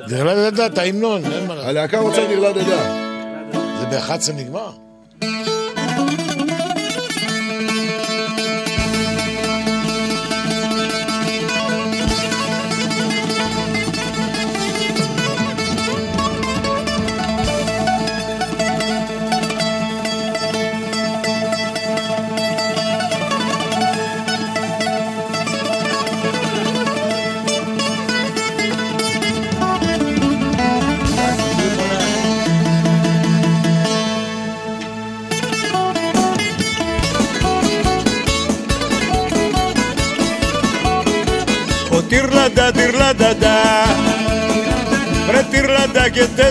[0.08, 1.68] דרלה דדה, את ההמנון, אין מה לעשות.
[1.68, 3.10] הלהקה רוצה נרלה דדה.
[3.52, 4.70] זה ב-11 נגמר?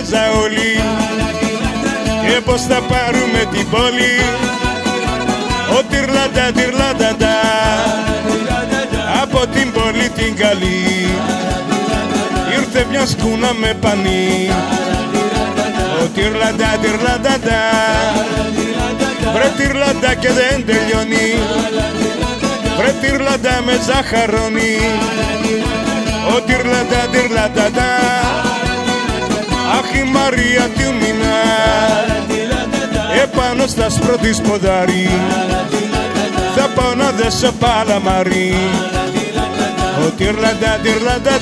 [0.00, 0.82] και τέζα όλοι
[2.26, 4.14] Και πως θα πάρουμε την πόλη.
[5.78, 7.36] Ο τυρλάντα, τυρλάντα, da
[9.22, 11.08] Από την πόλη την καλή.
[12.58, 14.50] Ήρθε μια σκούνα με πανί.
[16.02, 17.60] Ο τυρλάντα, τυρλάντα, da
[19.34, 21.28] Βρε τυρλάντα και δεν τελειώνει.
[22.78, 24.76] Βρε τυρλάντα με ζαχαρόνι
[26.36, 27.70] Ο τυρλάντα, τυρλάντα,
[30.00, 31.40] τη Μαρία τη Μινά.
[33.22, 34.32] Επάνω στα σπρώτη
[36.54, 38.54] θα πάω να δέσω παλαμαρί
[40.06, 41.38] ο τυρλαντά τυρλαντά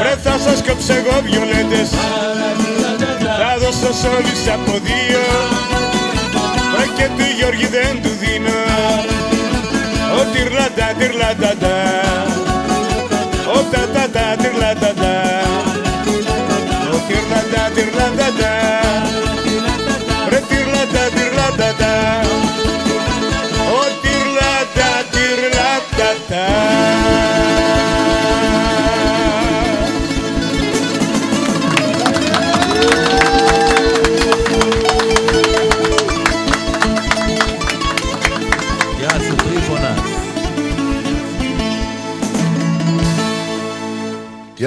[0.01, 1.89] Βρε θα σας κόψω εγώ βιολέτες.
[3.41, 5.24] Θα δώσω σ' όλους από δύο.
[6.74, 8.59] Βρε και του Γιώργη δεν του δίνω.
[10.18, 11.53] Ο τυρλάντα, τυρλάντα,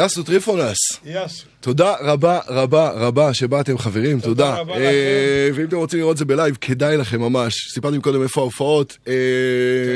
[0.05, 0.77] יאסו טריפולס.
[1.05, 1.45] יאסו.
[1.59, 4.49] תודה רבה רבה רבה שבאתם חברים, תודה.
[4.49, 5.59] תודה רבה אה, לכם.
[5.59, 7.53] ואם אתם רוצים לראות זה בלייב, כדאי לכם ממש.
[7.73, 8.97] סיפרתי קודם איפה ההופעות.
[9.07, 9.13] אה...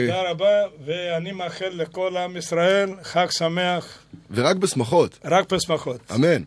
[0.06, 0.50] תודה רבה,
[0.86, 4.00] ואני מאחל לכל עם ישראל חג שמח.
[4.32, 5.20] ורק בשמחות.
[5.26, 6.00] רק בשמחות.
[6.16, 6.42] אמן.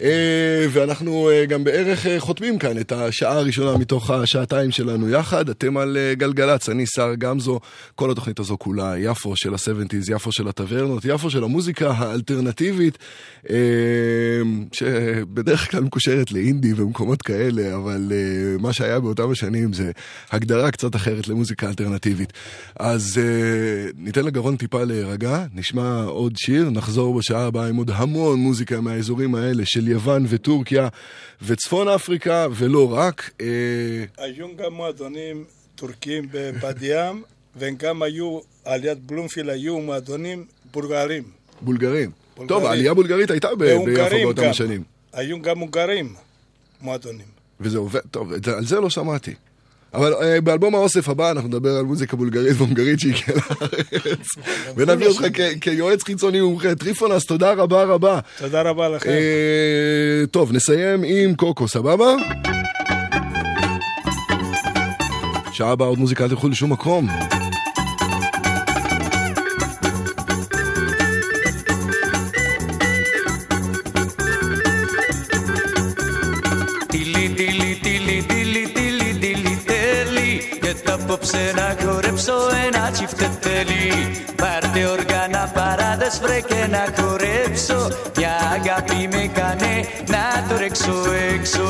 [0.00, 5.48] אה, ואנחנו אה, גם בערך אה, חותמים כאן את השעה הראשונה מתוך השעתיים שלנו יחד.
[5.48, 7.60] אתם על גלגלצ, אני שר גמזו.
[7.94, 12.98] כל התוכנית הזו כולה יפו של ה-70's, יפו של הטברנות, יפו של המוזיקה האלטרנטיבית,
[14.72, 18.12] שבדרך כלל מקושרת לאינדי ומקומות כאלה, אבל
[18.58, 19.90] מה שהיה באותם השנים זה
[20.30, 22.32] הגדרה קצת אחרת למוזיקה אלטרנטיבית.
[22.76, 23.20] אז
[23.96, 29.34] ניתן לגרון טיפה להירגע, נשמע עוד שיר, נחזור בשעה הבאה עם עוד המון מוזיקה מהאזורים
[29.34, 30.88] האלה של יוון וטורקיה
[31.42, 33.30] וצפון אפריקה, ולא רק.
[33.40, 33.46] אה,
[34.18, 35.44] היו גם מועדונים
[35.74, 37.22] טורקים בבת ים,
[37.56, 41.22] והם גם היו, על יד בלומפיל היו מועדונים בולגרים.
[41.60, 42.10] בולגרים.
[42.48, 43.84] טוב, העלייה הבולגריית הייתה ביפו
[44.24, 44.48] באותם.
[44.50, 44.82] השנים.
[45.12, 46.14] היו גם הונגרים
[46.80, 47.26] מועדונים.
[47.60, 49.34] וזה עובד, טוב, על זה לא שמעתי.
[49.94, 54.26] אבל אה, באלבום האוסף הבא אנחנו נדבר על מוזיקה בולגרית והונגרית שהגיעה לארץ.
[54.76, 55.24] ונביא אותך
[55.60, 56.74] כיועץ חיצוני מומחה.
[56.74, 58.20] טריפונס, תודה רבה רבה.
[58.38, 59.10] תודה רבה לכם.
[59.10, 62.14] אה, טוב, נסיים עם קוקו, סבבה?
[65.52, 67.08] שעה הבאה עוד מוזיקה, אל תלכו לשום מקום.
[81.12, 82.32] Απόψε να χορέψω
[82.66, 83.92] ένα τσιφτετέλι
[84.36, 87.88] Πάρτε όργανα παράδες βρε και να χορέψω.
[88.16, 91.04] Μια αγάπη με κάνε να το ρέξω
[91.34, 91.62] έξω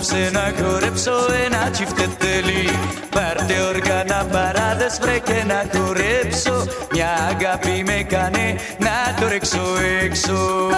[0.00, 1.12] Και τα απόψε να χορέψω
[1.44, 2.70] ένα τσιφτετέλι
[3.10, 9.62] Πάρτε όργανα παράδες βρε και να χορέψω Μια αγάπη με κάνε να το ρέξω
[10.02, 10.68] έξω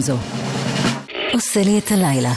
[0.00, 0.16] גמזו.
[1.32, 2.32] עושה לי את הלילה.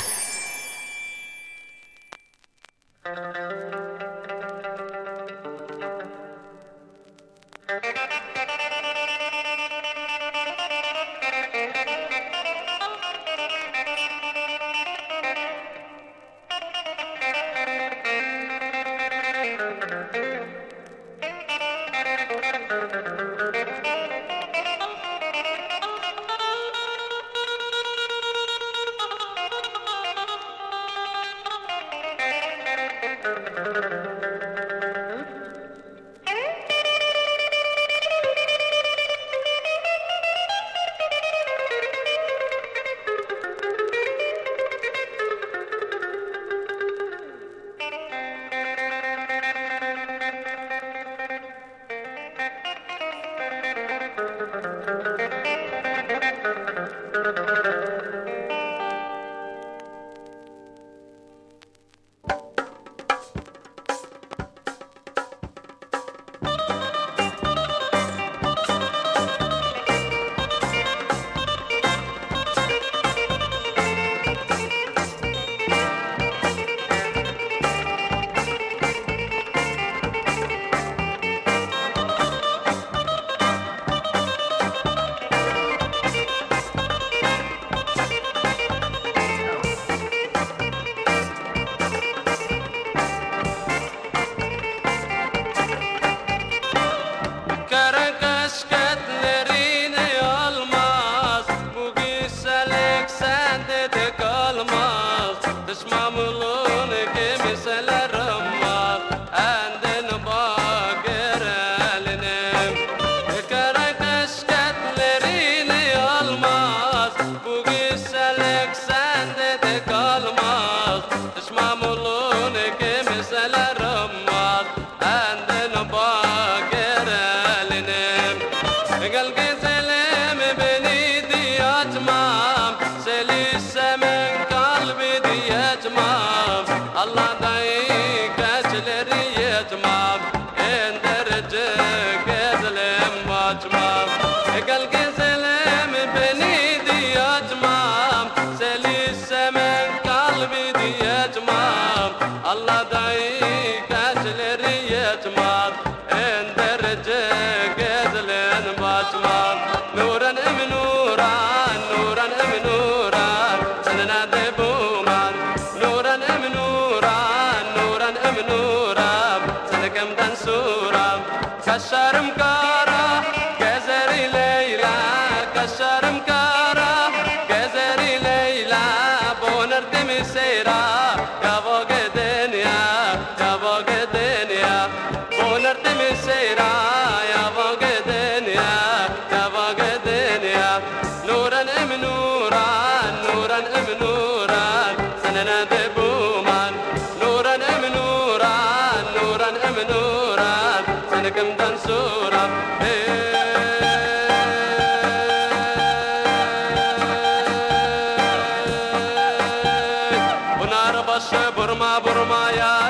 [211.13, 212.82] başı burma burmaya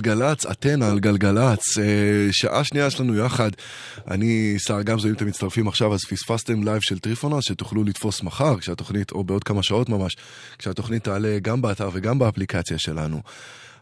[0.00, 1.78] גלגלצ, אתן על גלגלצ.
[1.78, 1.84] אה,
[2.30, 3.50] שעה שנייה יש לנו יחד.
[4.10, 8.58] אני, שר גמזו, אם אתם מצטרפים עכשיו, אז פספסתם לייב של טריפונס, שתוכלו לתפוס מחר,
[8.58, 10.16] כשהתוכנית, או בעוד כמה שעות ממש,
[10.58, 13.22] כשהתוכנית תעלה גם באתר וגם באפליקציה שלנו.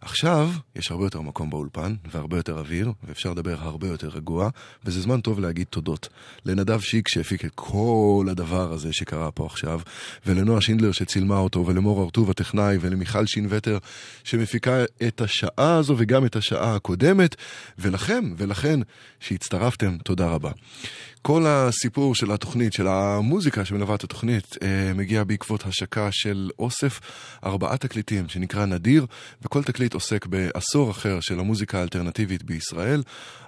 [0.09, 4.51] עכשיו יש הרבה יותר מקום באולפן והרבה יותר אוויר ואפשר לדבר הרבה יותר רגוע
[4.85, 6.09] וזה זמן טוב להגיד תודות
[6.45, 9.81] לנדב שיק שהפיק את כל הדבר הזה שקרה פה עכשיו
[10.27, 13.79] ולנועה שינדלר שצילמה אותו ולמור ארטוב הטכנאי ולמיכל שינווטר
[14.25, 17.37] שמפיקה את השעה הזו וגם את השעה הקודמת
[17.79, 18.81] ולכם ולכן
[19.21, 20.51] שהצטרפתם תודה רבה.
[21.29, 27.01] כל הסיפור של התוכנית, של המוזיקה שמלווה את התוכנית, אה, מגיע בעקבות השקה של אוסף
[27.45, 29.07] ארבעה תקליטים שנקרא נדיר,
[29.43, 33.03] וכל תקליט עוסק בעשור אחר של המוזיקה האלטרנטיבית בישראל.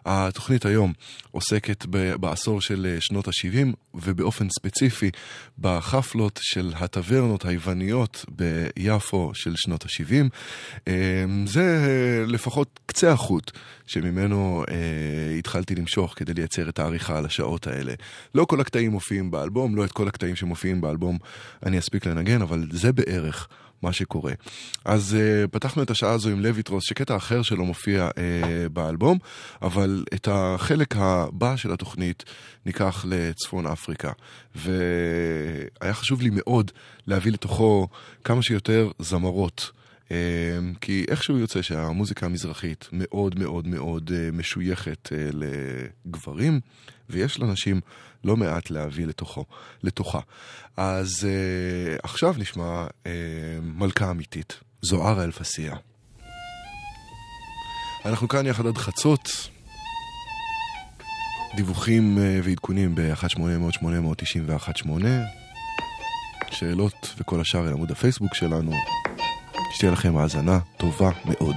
[0.07, 0.93] התוכנית היום
[1.31, 1.87] עוסקת
[2.21, 5.11] בעשור של אה, שנות ה-70, ובאופן ספציפי
[5.59, 10.91] בחפלות של הטברנות היווניות ביפו של שנות ה-70.
[11.47, 13.51] זה אה, לפחות קצה החוט
[13.87, 17.95] שממנו אה, התחלתי למשוך כדי לייצר את העריכה על השעות האלה.
[18.35, 21.19] לא כל הקטעים מופיעים באלבום, לא את כל הקטעים שמופיעים באלבום
[21.67, 23.49] אני אספיק לנגן, אבל זה בערך
[23.83, 24.33] מה שקורה.
[24.85, 28.13] אז uh, פתחנו את השעה הזו עם לויטרוס, שקטע אחר שלו מופיע uh,
[28.69, 29.19] באלבום,
[29.63, 32.25] אבל את החלק הבא של התוכנית
[32.67, 34.13] ניקח לצפון אפריקה.
[34.55, 36.71] והיה חשוב לי מאוד
[37.07, 37.89] להביא לתוכו
[38.25, 39.71] כמה שיותר זמרות.
[40.11, 40.17] אה,
[40.81, 46.61] כי איכשהו יוצא שהמוזיקה המזרחית מאוד מאוד מאוד משויכת לגברים,
[47.11, 47.81] ויש לנשים
[48.25, 49.45] לא מעט להביא לתוכו,
[49.83, 50.21] לתוכה.
[50.77, 51.29] אז
[52.03, 52.87] עכשיו נשמע
[53.63, 55.77] מלכה אמיתית, זוהרה אלפסיה.
[58.05, 59.49] אנחנו כאן יחד עד חצות.
[61.57, 64.89] דיווחים ועדכונים ב-1-800-891-8.
[66.51, 68.73] שאלות וכל השאר אל עמוד הפייסבוק שלנו.
[69.75, 71.57] שתהיה לכם האזנה טובה מאוד.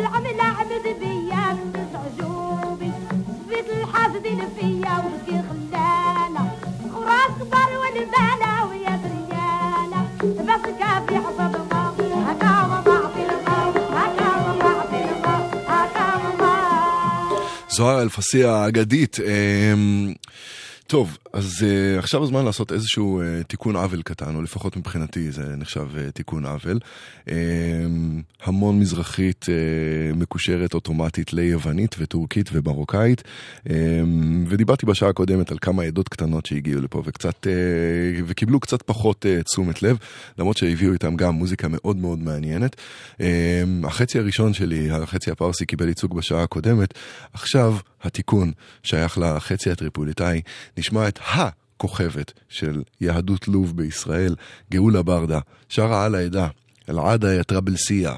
[0.00, 2.92] العمل عمد بيا كنت عجوبي.
[3.38, 6.44] صفيت الحاسدين فيا وبكي خلالة
[6.94, 14.80] خراس كبار والبالة ويا بريالة بس كافي حفظ الله هكا وضع في الماء هكا وضع
[14.90, 17.40] في الماء هكا وضع
[17.70, 19.16] زهراء الفصيحة أجديت
[20.90, 25.56] טוב, אז uh, עכשיו הזמן לעשות איזשהו uh, תיקון עוול קטן, או לפחות מבחינתי זה
[25.56, 26.78] נחשב uh, תיקון עוול.
[27.26, 27.30] Um,
[28.42, 33.22] המון מזרחית uh, מקושרת אוטומטית ליוונית וטורקית ומרוקאית,
[33.64, 33.70] um,
[34.48, 39.42] ודיברתי בשעה הקודמת על כמה עדות קטנות שהגיעו לפה וקצת, uh, וקיבלו קצת פחות uh,
[39.42, 39.96] תשומת לב,
[40.38, 42.76] למרות שהביאו איתם גם מוזיקה מאוד מאוד מעניינת.
[43.18, 43.22] Um,
[43.86, 46.94] החצי הראשון שלי, החצי הפרסי קיבל ייצוג בשעה הקודמת,
[47.32, 50.40] עכשיו התיקון שייך לחצי הטריפוליטאי,
[50.80, 54.34] נשמע את הכוכבת של יהדות לוב בישראל,
[54.70, 56.48] גאולה ברדה, שרה על העדה,
[56.88, 58.14] אל-עדה יא טרבלסיה.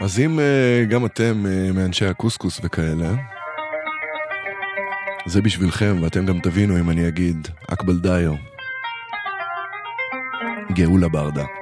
[0.00, 3.14] אז אם uh, גם אתם uh, מאנשי הקוסקוס וכאלה,
[5.26, 8.34] זה בשבילכם, ואתם גם תבינו אם אני אגיד אקבל דיו.
[10.74, 11.61] גאולה ברדה.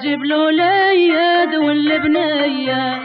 [0.00, 2.99] تجيب له العياد والبنيه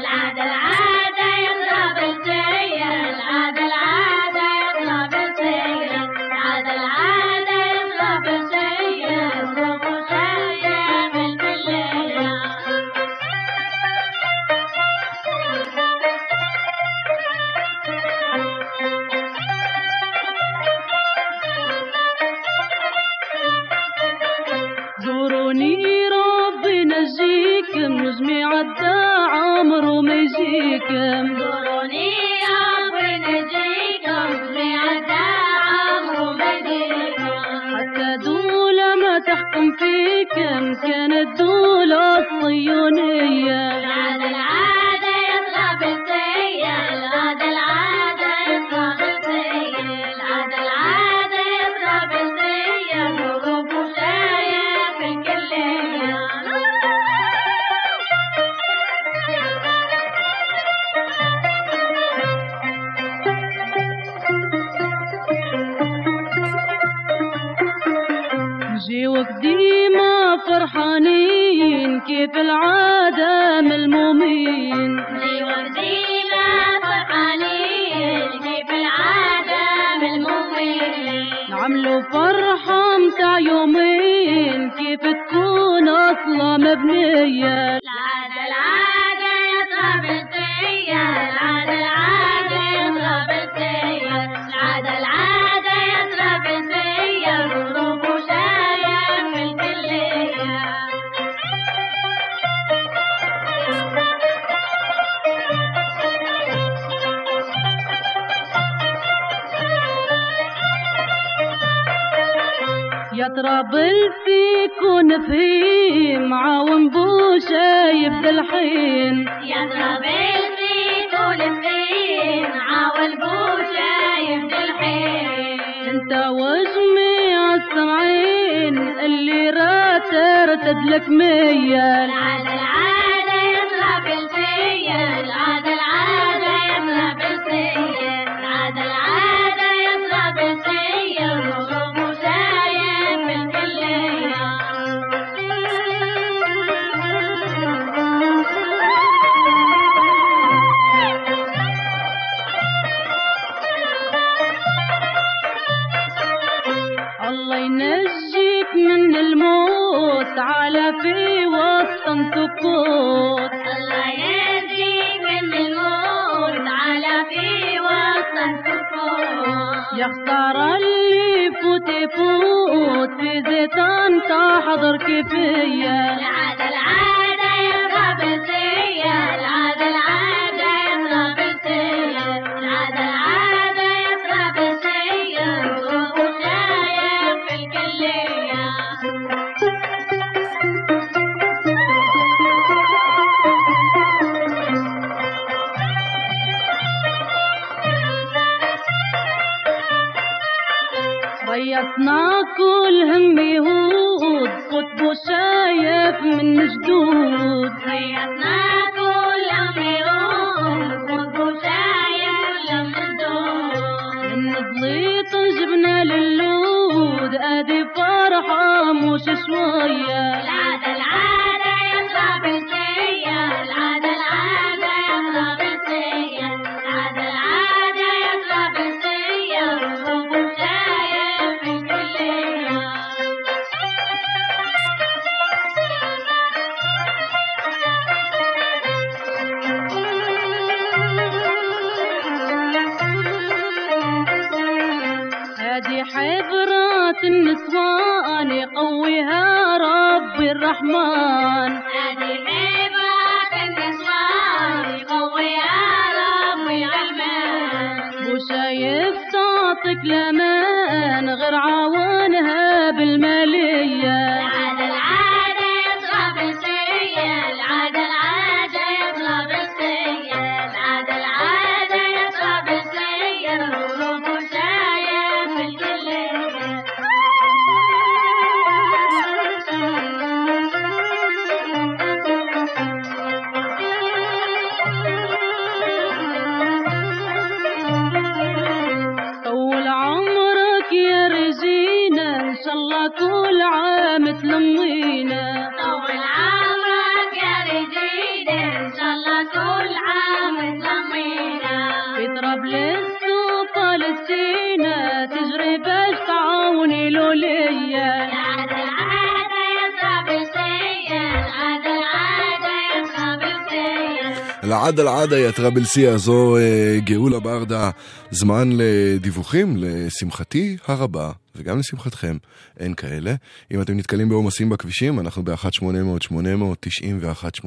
[314.85, 317.89] עד על עדה יא טראבלסיה, זו אה, גאולה ברדה.
[318.31, 322.37] זמן לדיווחים, לשמחתי הרבה, וגם לשמחתכם,
[322.79, 323.35] אין כאלה.
[323.73, 327.65] אם אתם נתקלים בעומסים בכבישים, אנחנו ב-1800-891-8.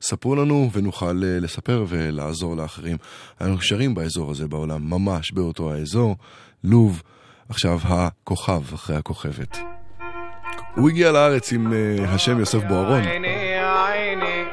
[0.00, 2.96] ספרו לנו ונוכל אה, לספר ולעזור לאחרים.
[3.40, 6.16] אנחנו שרים באזור הזה בעולם, ממש באותו האזור.
[6.64, 7.02] לוב,
[7.48, 9.58] עכשיו הכוכב אחרי הכוכבת.
[10.74, 13.00] הוא הגיע לארץ עם אה, השם יוסף בוארון.
[13.00, 13.28] עיני,
[13.92, 14.44] עיני,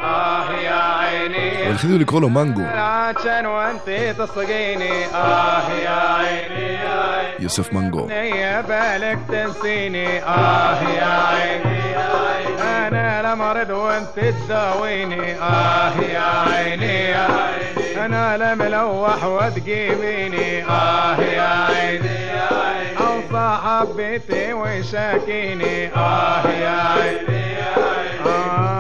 [1.76, 2.62] الخيول لي كولو مانجو.
[2.62, 7.36] العشان وأنت تصقيني آه يا عيني يا عيني.
[7.40, 8.08] يوسف مانجو.
[8.08, 10.24] نية بالك تنسيني.
[10.24, 12.88] آه يا عيني يا عيني.
[12.88, 18.06] أنا لا مرض وأنت تداويني آه يا عيني يا عيني.
[18.06, 20.64] أنا لملوح وتجيبيني.
[20.64, 23.00] آه يا عيني يا عيني.
[23.00, 28.26] أو صاحبتي وشاكيني آه يا عيني يا عيني.
[28.26, 28.76] آه.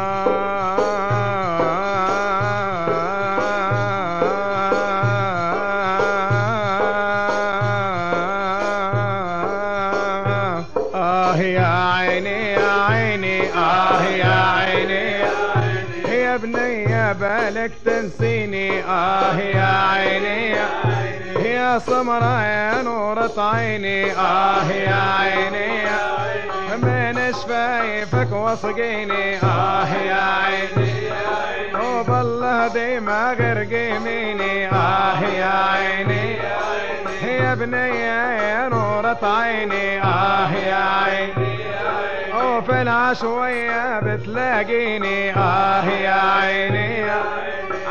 [17.46, 18.84] يا بالك تنسيني.
[18.84, 20.56] آه يا عيني.
[21.50, 25.86] يا سمرة يا نورة عيني آه يا عيني.
[26.82, 29.38] من شفايفك وصقيني.
[29.44, 30.92] آه يا عيني.
[31.76, 34.68] وبالله ديما غرقي مني.
[34.68, 36.36] آه يا عيني.
[37.26, 41.56] يا بني يا نورة عيني آه يا عيني
[42.36, 45.34] وفي العشوية بتلاقيني.
[45.36, 47.06] آه يا عيني.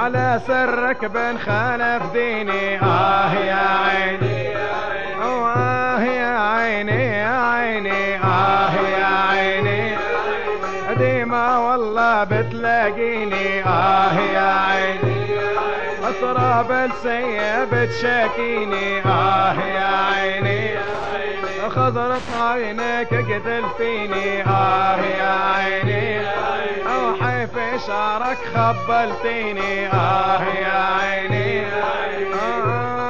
[0.03, 2.81] على سرك بن خالف ديني.
[2.83, 4.57] آه يا عيني.
[5.23, 8.17] آه يا عيني يا عيني.
[8.17, 9.97] آه يا عيني.
[10.99, 13.65] ديما والله بتلاقيني.
[13.67, 15.14] آه يا عيني.
[16.11, 20.79] أسراب السيئة بتشاكيني آه يا عيني.
[21.69, 26.21] خضرة عينك قتلتيني آه يا عيني.
[26.87, 29.89] أو حيف شعرك خبلتيني.
[29.89, 31.67] آه يا عيني.
[31.67, 33.04] آه.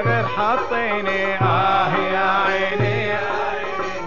[0.00, 3.12] غير حطيني آه يا عيني.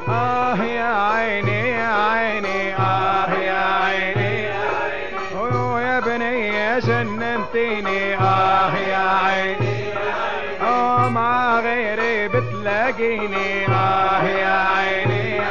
[0.07, 2.75] آه يا عيني يا عيني.
[2.75, 4.47] آه يا عيني.
[5.35, 8.15] أوه يا بني جننتيني.
[8.15, 9.93] آه يا عيني.
[10.61, 13.67] آه مع غيري بتلاقيني.
[13.67, 15.41] آه يا عيني.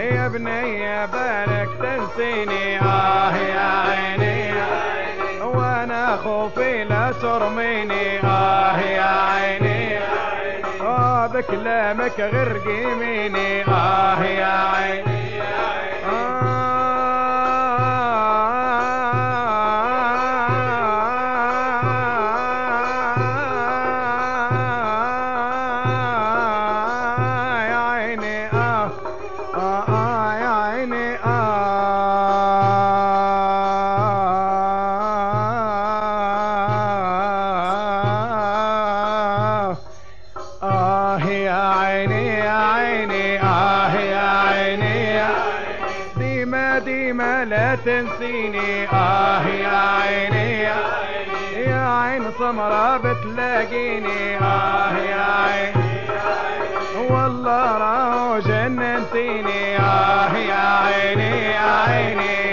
[0.00, 2.78] يا بني يا بالك تنسيني.
[2.80, 4.51] آه يا عيني.
[5.84, 8.20] أنا خوفي لا ترميني.
[8.24, 9.98] آه يا عيني.
[10.80, 15.42] آه بكلامك غير قيميني آه يا عيني.
[16.12, 16.51] آه.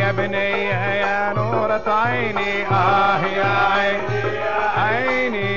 [0.09, 5.55] يا بنية يا نورة عيني اه يا عيني يا عيني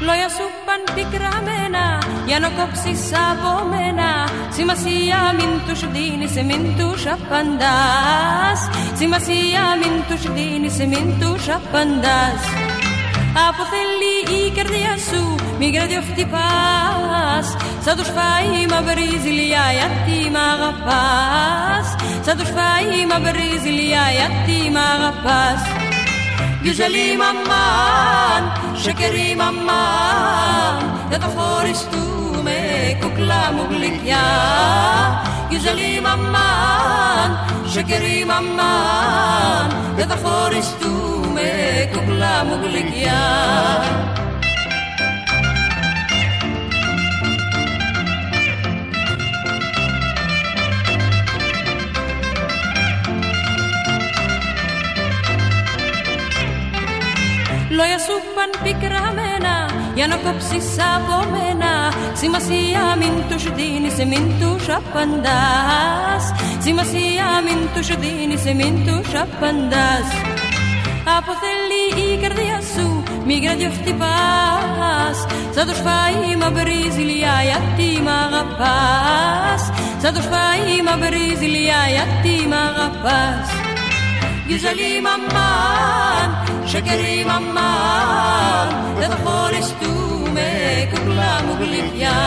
[0.00, 0.80] Lo ya supan
[2.25, 4.09] για να κόψεις από μένα
[4.57, 8.59] Σημασία μην τους δίνεις, μην τους απαντάς.
[8.99, 12.41] Σημασία μην τους δίνεις, μην τους απαντάς.
[13.47, 17.47] Από θέλει η καρδιά σου μη γραδιοφτυπάς
[17.83, 21.87] Σαν τους φάει μαύρη ζηλιά γιατί μ' αγαπάς.
[22.25, 25.84] Σαν τους φάει μαύρη ζηλιά γιατί μ' αγαπάς.
[26.65, 28.43] Γιουζελή μαμάν,
[28.75, 30.75] σεκερή μαμάν
[31.09, 32.55] Δεν το χωριστούμε
[33.01, 34.25] κουκλά μου γλυκιά.
[35.49, 37.29] Γιουζελή μαμάν,
[37.65, 41.47] σεκερή μαμάν Δεν το χωριστούμε
[41.93, 43.23] κουκλά μου γλυκιά
[57.77, 59.55] Λόγια σου παν πικραμένα
[59.97, 61.71] για να κόψεις από μένα.
[62.21, 66.23] Σημασία μην τους δίνεις, μην τους απαντάς.
[66.65, 70.07] Σημασία μην τους δίνεις, μην τους απαντάς.
[71.17, 75.17] Από θέλει η καρδιά σου μικρά δυο χτυπάς
[75.55, 79.61] Σαν τους φάει μα βρίζει λιά γιατί μ' αγαπάς.
[80.01, 83.74] Σαν τους φάει μα βρίζει λιά γιατί μ' αγαπάς
[84.46, 86.28] Γιουζαλή μαμάν,
[86.64, 88.68] σεκερή μαμάν
[88.98, 90.46] Δεν θα χωριστούμε
[90.92, 92.18] κουκλά μου γλυκιά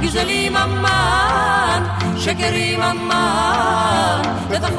[0.00, 1.80] Γιουζαλή μαμάν,
[2.16, 4.70] σεκερή μαμάν Δεν θα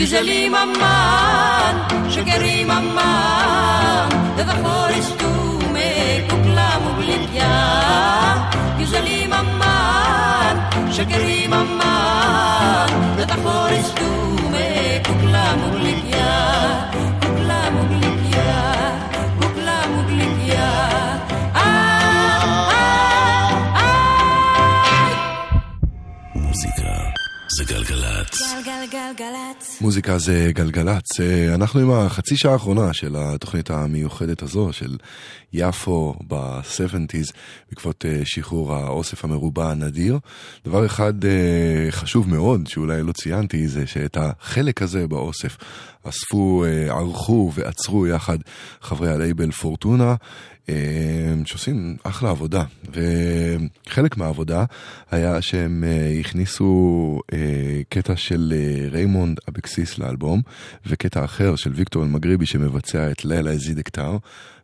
[0.00, 1.74] Γιουζελή μαμάν,
[2.10, 5.86] σοκερή μαμάν Δεν θα χωριστούμε
[6.28, 7.54] κουκλά μου γλυκιά
[8.76, 10.54] Γιουζελή μαμάν,
[10.92, 11.96] σοκερή μαμάν
[28.91, 31.19] גלגלגלגלצ מוזיקה זה גלגלצ.
[31.19, 34.97] אה, אנחנו עם החצי שעה האחרונה של התוכנית המיוחדת הזו, של
[35.53, 37.33] יפו ב-70's,
[37.69, 40.19] בעקבות אה, שחרור האוסף המרובע הנדיר.
[40.65, 45.57] דבר אחד אה, חשוב מאוד, שאולי לא ציינתי, זה שאת החלק הזה באוסף
[46.03, 48.37] אספו, ערכו ועצרו יחד
[48.81, 50.15] חברי הלייבל פורטונה.
[50.71, 54.65] אה, שעושים אחלה עבודה, וחלק מהעבודה
[55.11, 58.53] היה שהם אה, הכניסו אה, קטע של
[58.91, 60.41] ריימונד אבקסיס לאלבום,
[60.85, 64.17] וקטע אחר של ויקטור אלמגריבי שמבצע את לילה זיד אקטר.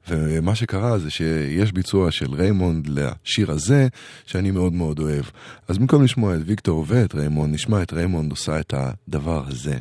[0.09, 3.87] ומה שקרה זה שיש ביצוע של ריימונד לשיר הזה,
[4.25, 5.25] שאני מאוד מאוד אוהב.
[5.67, 9.77] אז במקום לשמוע את ויקטור ואת ריימונד, נשמע את ריימונד עושה את הדבר הזה.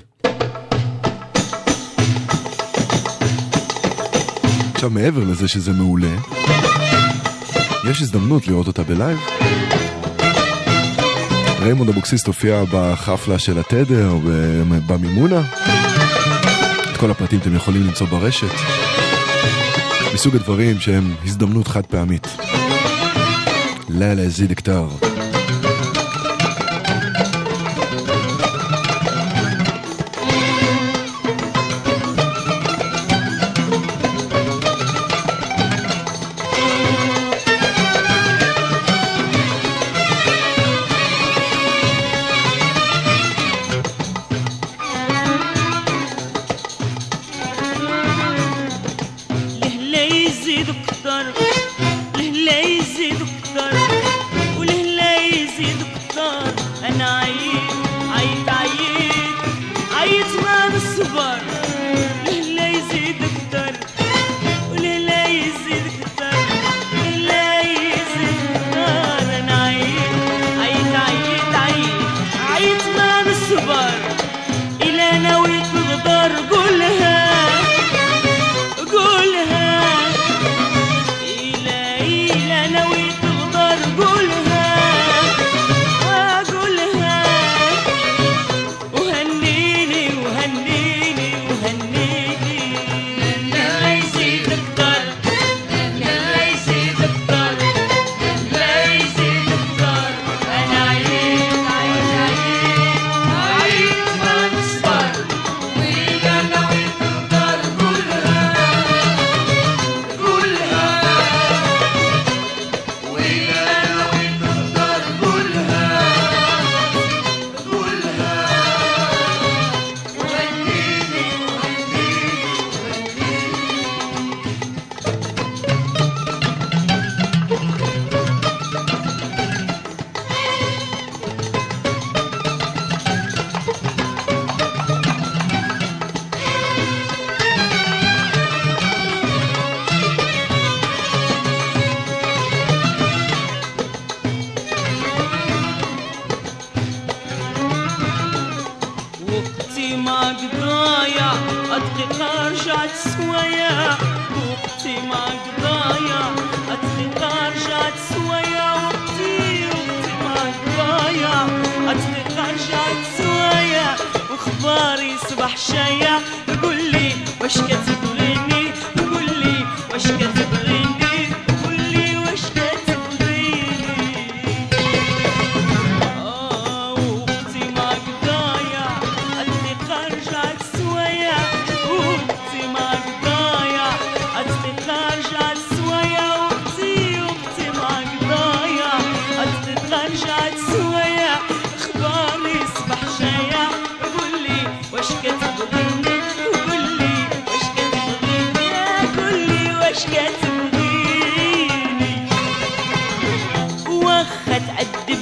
[4.86, 6.16] עכשיו, מעבר לזה שזה מעולה,
[7.90, 9.18] יש הזדמנות לראות אותה בלייב.
[11.60, 14.14] ריימונד אבקסיס תופיע בחפלה של התדר,
[14.86, 15.42] במימונה.
[16.90, 18.54] את כל הפרטים אתם יכולים למצוא ברשת.
[20.14, 22.28] מסוג הדברים שהם הזדמנות חד פעמית.
[23.88, 24.88] לילה זיד כתר.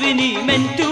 [0.04, 0.83] بني من تبني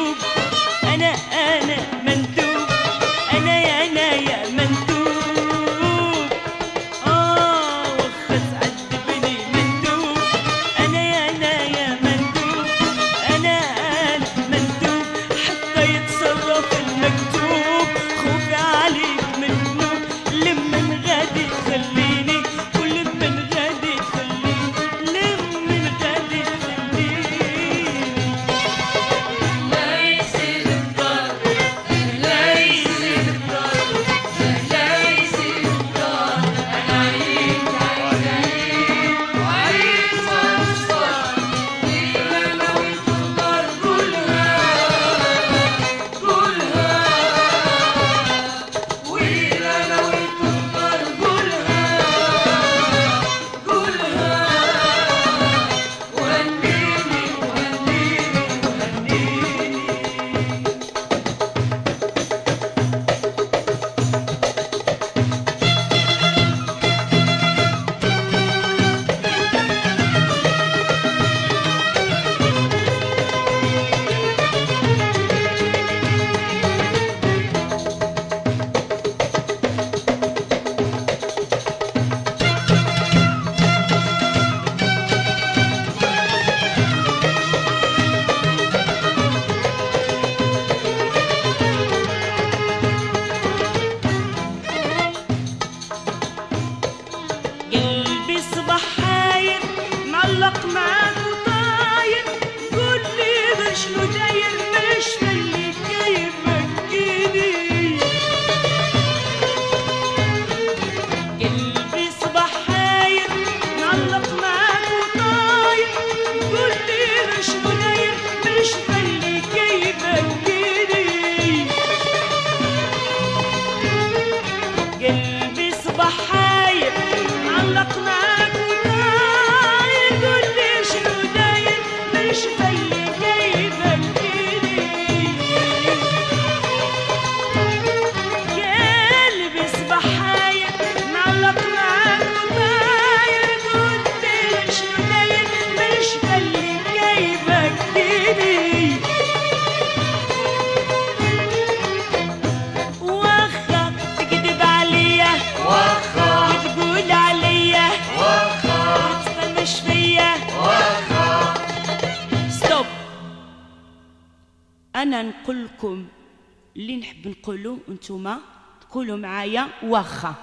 [168.02, 168.38] انتما
[168.80, 170.34] تقولوا معايا واخا.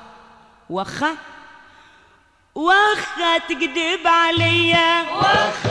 [0.69, 1.15] واخا؟
[2.55, 5.01] واخا تكذب عليا.
[5.01, 5.68] واخا.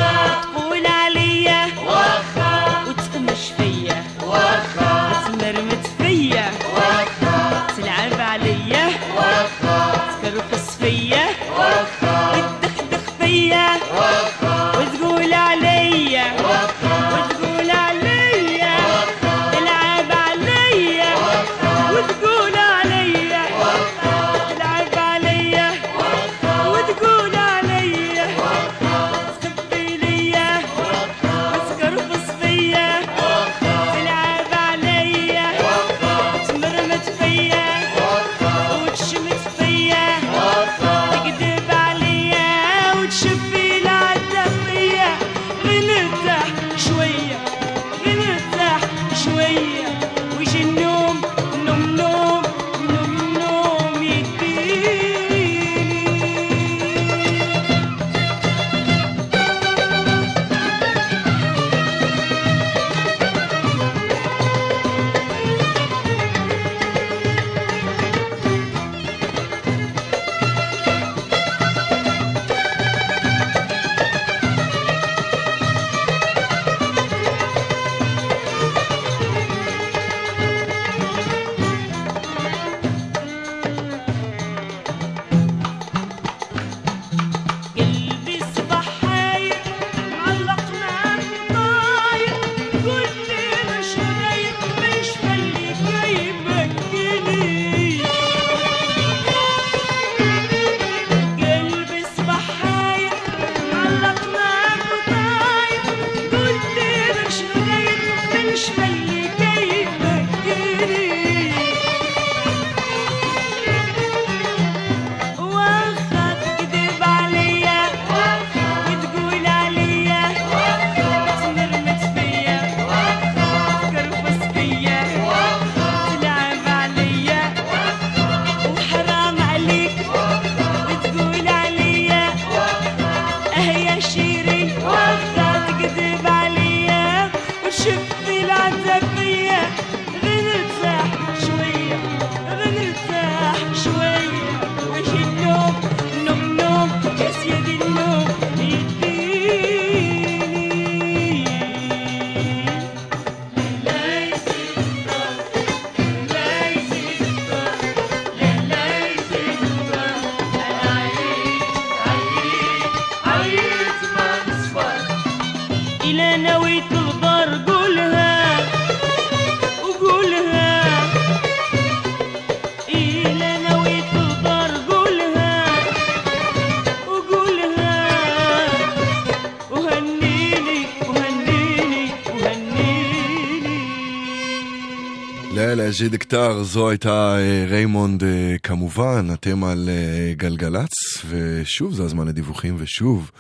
[185.89, 190.91] לילה ז'י דקטר, זו הייתה אה, ריימונד אה, כמובן, אתם על אה, גלגלצ,
[191.29, 193.31] ושוב זה הזמן לדיווחים, ושוב,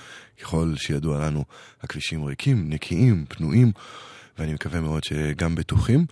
[0.43, 1.45] ככל שידוע לנו,
[1.83, 3.73] הכבישים ריקים, נקיים, פנויים,
[4.39, 6.07] ואני מקווה מאוד שגם בטוחים.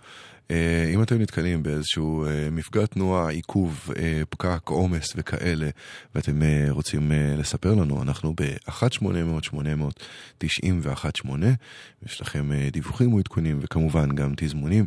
[0.51, 5.69] אה, אם אתם נתקלים באיזשהו אה, מפגע תנועה, עיכוב, אה, פקק, עומס וכאלה,
[6.15, 10.45] ואתם רוצים לספר לנו, אנחנו ב-1-800-800-9018,
[12.05, 14.85] יש לכם דיווחים ועדכונים וכמובן גם תזמונים.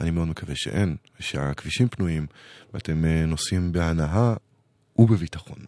[0.00, 2.26] אני מאוד מקווה שאין, ושהכבישים פנויים,
[2.74, 4.34] ואתם נוסעים בהנאה
[4.98, 5.58] ובביטחון.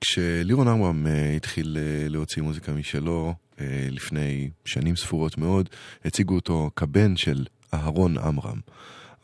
[0.00, 1.06] כשלירון עמרם
[1.36, 1.78] התחיל
[2.08, 3.34] להוציא מוזיקה משלו
[3.90, 5.68] לפני שנים ספורות מאוד,
[6.04, 8.60] הציגו אותו כבן של אהרון עמרם.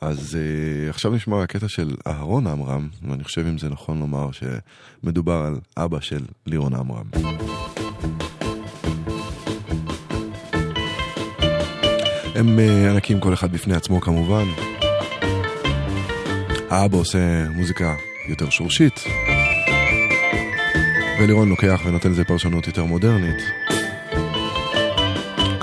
[0.00, 5.32] אז uh, עכשיו נשמע הקטע של אהרון עמרם, ואני חושב אם זה נכון לומר שמדובר
[5.32, 7.06] על אבא של לירון עמרם.
[12.34, 14.44] הם uh, ענקים כל אחד בפני עצמו כמובן.
[16.70, 17.94] האבא עושה מוזיקה
[18.28, 19.04] יותר שורשית,
[21.20, 23.42] ולירון לוקח ונותן לזה פרשנות יותר מודרנית.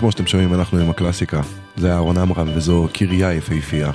[0.04, 1.42] כמו שאתם שומעים, אנחנו עם הקלאסיקה.
[1.78, 3.92] זה אהרון עמרם וזו קריה יפהפייה.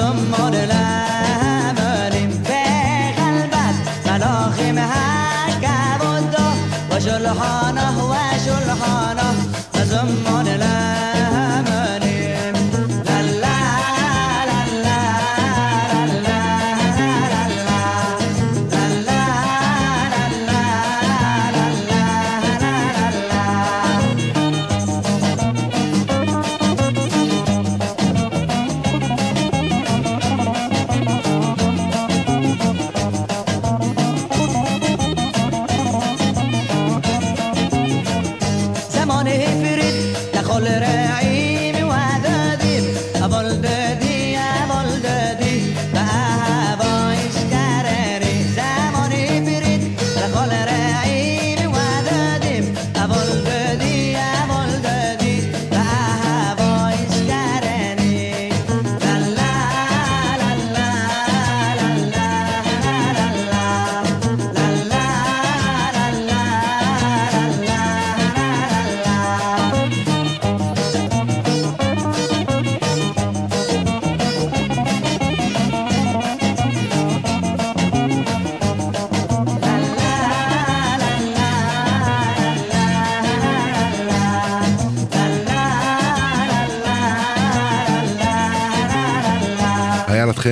[0.00, 0.49] some money.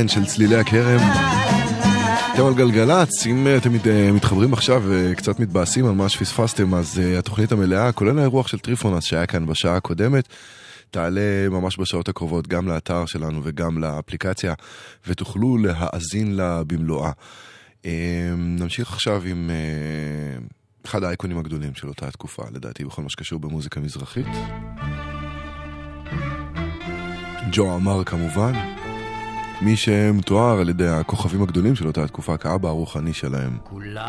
[0.09, 1.01] לתכן של צלילי הכרם.
[2.35, 7.01] אתם על גלגלצ, אם אה, אתם אה, מתחברים עכשיו וקצת מתבאסים על מה שפספסתם, אז
[7.01, 10.28] אה, התוכנית המלאה, כולל האירוח של טריפונס שהיה כאן בשעה הקודמת,
[10.90, 14.55] תעלה ממש בשעות הקרובות גם לאתר שלנו וגם לאפליקציה,
[15.06, 17.10] ותוכלו להאזין לה במלואה.
[17.86, 17.90] אה,
[18.36, 20.39] נמשיך עכשיו עם אה,
[20.86, 24.26] אחד האייקונים הגדולים של אותה התקופה, לדעתי, בכל מה שקשור במוזיקה מזרחית.
[27.52, 28.78] ג'ו עמר כמובן.
[29.60, 33.59] מי שמתואר על ידי הכוכבים הגדולים של אותה התקופה כאבא הרוחני שלהם.
[33.64, 34.09] כולם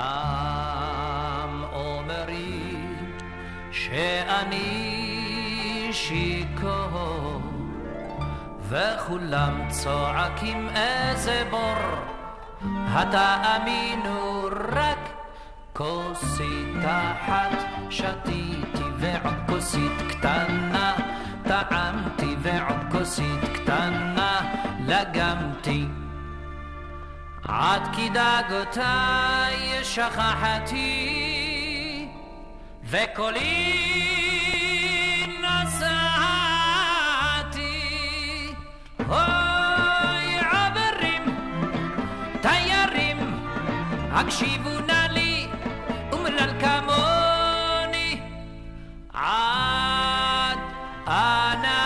[1.73, 2.95] אומרים
[3.71, 4.69] שאני
[5.91, 7.41] שיכור
[8.69, 11.77] וכולם צועקים איזה בור
[12.67, 15.09] התאמינו רק
[15.73, 17.57] כוסית אחת
[17.89, 20.95] שתיתי ועוד כוסית קטנה
[21.43, 24.39] טעמתי ועוד כוסית קטנה
[24.90, 25.86] לגמתי
[27.48, 31.30] עד כי דאגותיי שכחתי
[32.84, 33.76] וקולי
[35.41, 36.18] נסעתי,
[39.10, 41.24] אוי עברים,
[42.41, 43.18] תיירים,
[44.11, 45.48] הקשיבו נא לי,
[46.11, 48.22] אומלל כמוני,
[49.14, 50.60] עד
[51.07, 51.78] אנה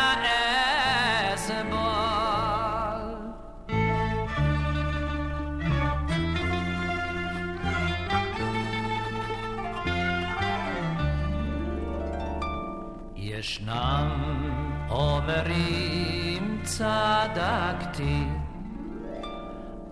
[15.27, 18.23] אומרים צדקתי,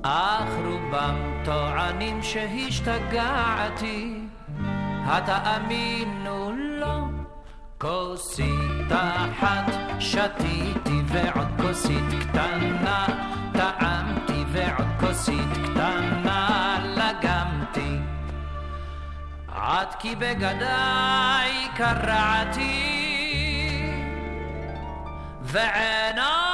[0.02, 4.18] אך רובם טוענים שהשתגעתי,
[5.06, 7.08] התאמינו לו,
[7.78, 13.06] כוסית אחת שתיתי ועוד כוסית קטנה,
[13.53, 17.98] טעמתי ועוד כוסית קטנה לגמתי.
[19.48, 23.11] עד כי בגדיי קרעתי
[25.53, 26.51] فعناه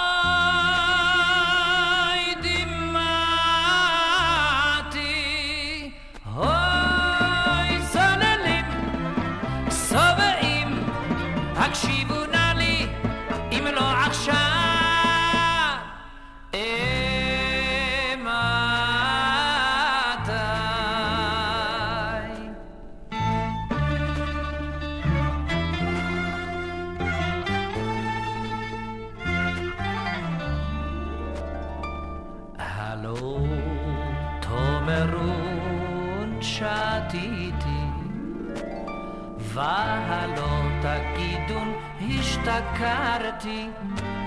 [42.57, 43.69] השתכרתי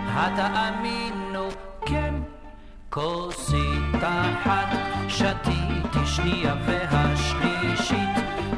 [0.06, 1.48] התאמינו
[1.86, 2.14] כן
[2.90, 4.68] כוסית אחת
[5.08, 8.08] שתיתי שנייה והשלישית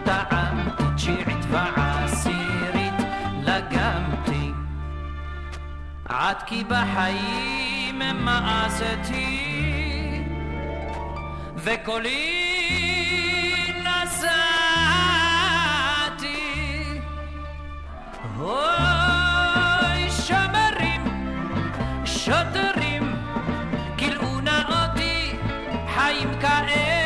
[0.05, 2.94] טעמתי תשיעית ועשירית
[3.43, 4.53] לגמתי.
[6.09, 9.44] עד כי בחיים מאסתי
[11.57, 12.43] וקולי
[13.85, 14.43] נסעתי
[18.40, 19.02] אוי
[22.32, 23.16] שוטרים
[23.96, 25.36] כילאו נא אותי
[25.94, 27.02] חיים כאלה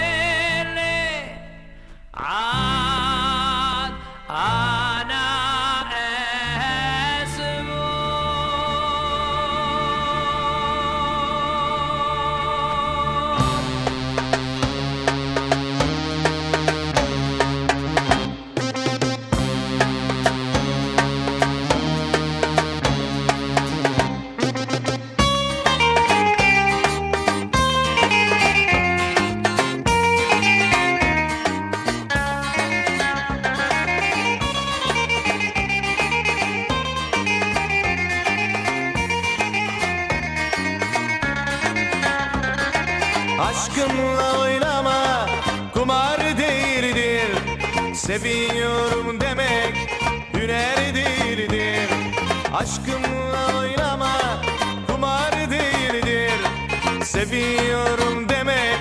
[57.30, 58.80] Seviyorum demek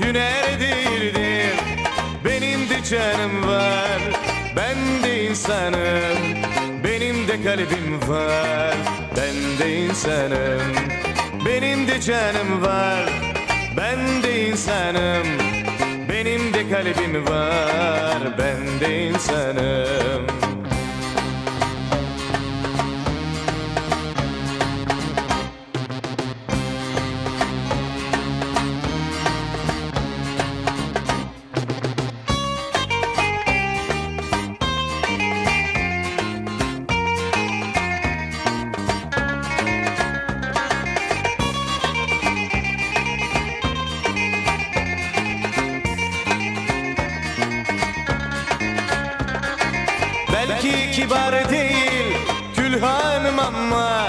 [0.00, 1.54] hüner değildir.
[2.24, 4.00] Benim de canım var
[4.56, 6.18] ben de insanım.
[6.84, 8.74] Benim de kalbim var
[9.16, 10.74] ben de insanım.
[11.46, 13.10] Benim de canım var
[13.76, 15.26] ben de insanım.
[16.08, 20.45] Benim de kalbim var Ben de insanım
[51.06, 52.16] kibar değil
[52.56, 54.06] külhanım ama.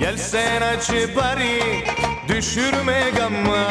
[0.00, 1.84] Gelsen acı bari
[2.28, 3.66] düşürme gamma.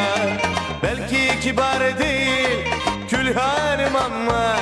[0.82, 2.58] Belki kibar değil
[3.10, 4.56] külhanım ama.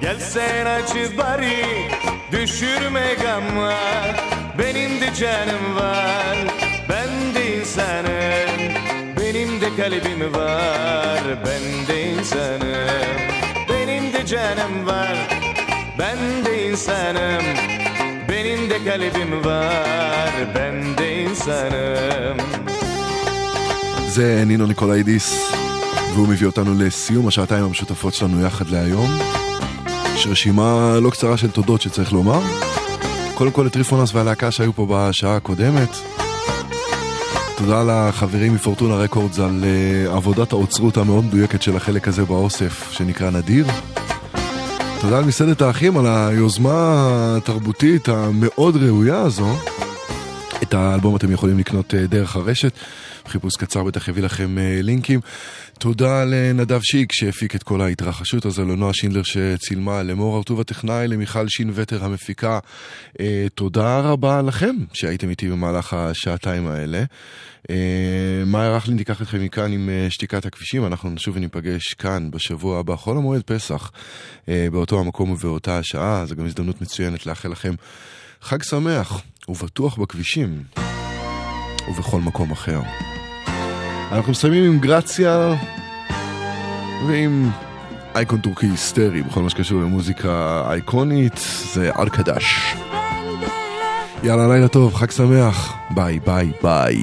[0.00, 1.88] Gelsen acı bari
[2.32, 3.72] düşürme gamma.
[4.58, 6.36] Benim de canım var
[6.88, 8.74] ben de insanım.
[9.20, 13.30] Benim de kalbim var ben de insanım.
[13.68, 15.39] Benim de canım var
[16.00, 17.44] ben de insanım
[18.28, 22.36] Benim de kalbim var Ben de insanım
[24.08, 25.52] זה נינו ניקולאידיס,
[26.14, 29.10] והוא מביא אותנו לסיום השעתיים המשותפות שלנו יחד להיום.
[30.14, 32.40] יש רשימה לא קצרה של תודות שצריך לומר.
[33.34, 35.96] קודם כל לטריפונס והלהקה שהיו פה בשעה הקודמת.
[37.56, 43.30] תודה לחברים מפורטונה רקורדס על uh, עבודת האוצרות המאוד מדויקת של החלק הזה באוסף שנקרא
[43.30, 43.66] נדיר.
[45.00, 47.06] תודה למסעדת האחים על היוזמה
[47.36, 49.56] התרבותית המאוד ראויה הזו.
[50.62, 52.72] את האלבום אתם יכולים לקנות אה, דרך הרשת.
[53.26, 55.20] חיפוש קצר בטח יביא לכם אה, לינקים.
[55.80, 61.48] תודה לנדב שיק שהפיק את כל ההתרחשות הזו, לנועה שינדלר שצילמה, למור הרטוב הטכנאי, למיכל
[61.48, 62.58] שין וטר המפיקה.
[63.20, 67.04] אה, תודה רבה לכם שהייתם איתי במהלך השעתיים האלה.
[67.70, 72.78] אה, מאיה רכלין תיקח אתכם מכאן עם אה, שתיקת הכבישים, אנחנו נשוב וניפגש כאן בשבוע
[72.78, 73.90] הבא, חול המועד פסח,
[74.48, 77.74] אה, באותו המקום ובאותה השעה, זו גם הזדמנות מצוינת לאחל לכם
[78.40, 80.62] חג שמח ובטוח בכבישים
[81.88, 82.80] ובכל מקום אחר.
[84.12, 85.54] אנחנו מסיימים עם גרציה
[87.08, 87.50] ועם
[88.14, 91.40] אייקון טורקי היסטרי בכל מה שקשור למוזיקה אייקונית,
[91.74, 92.74] זה ארקדש.
[94.22, 96.96] יאללה, לילה טוב, חג שמח, ביי ביי ביי.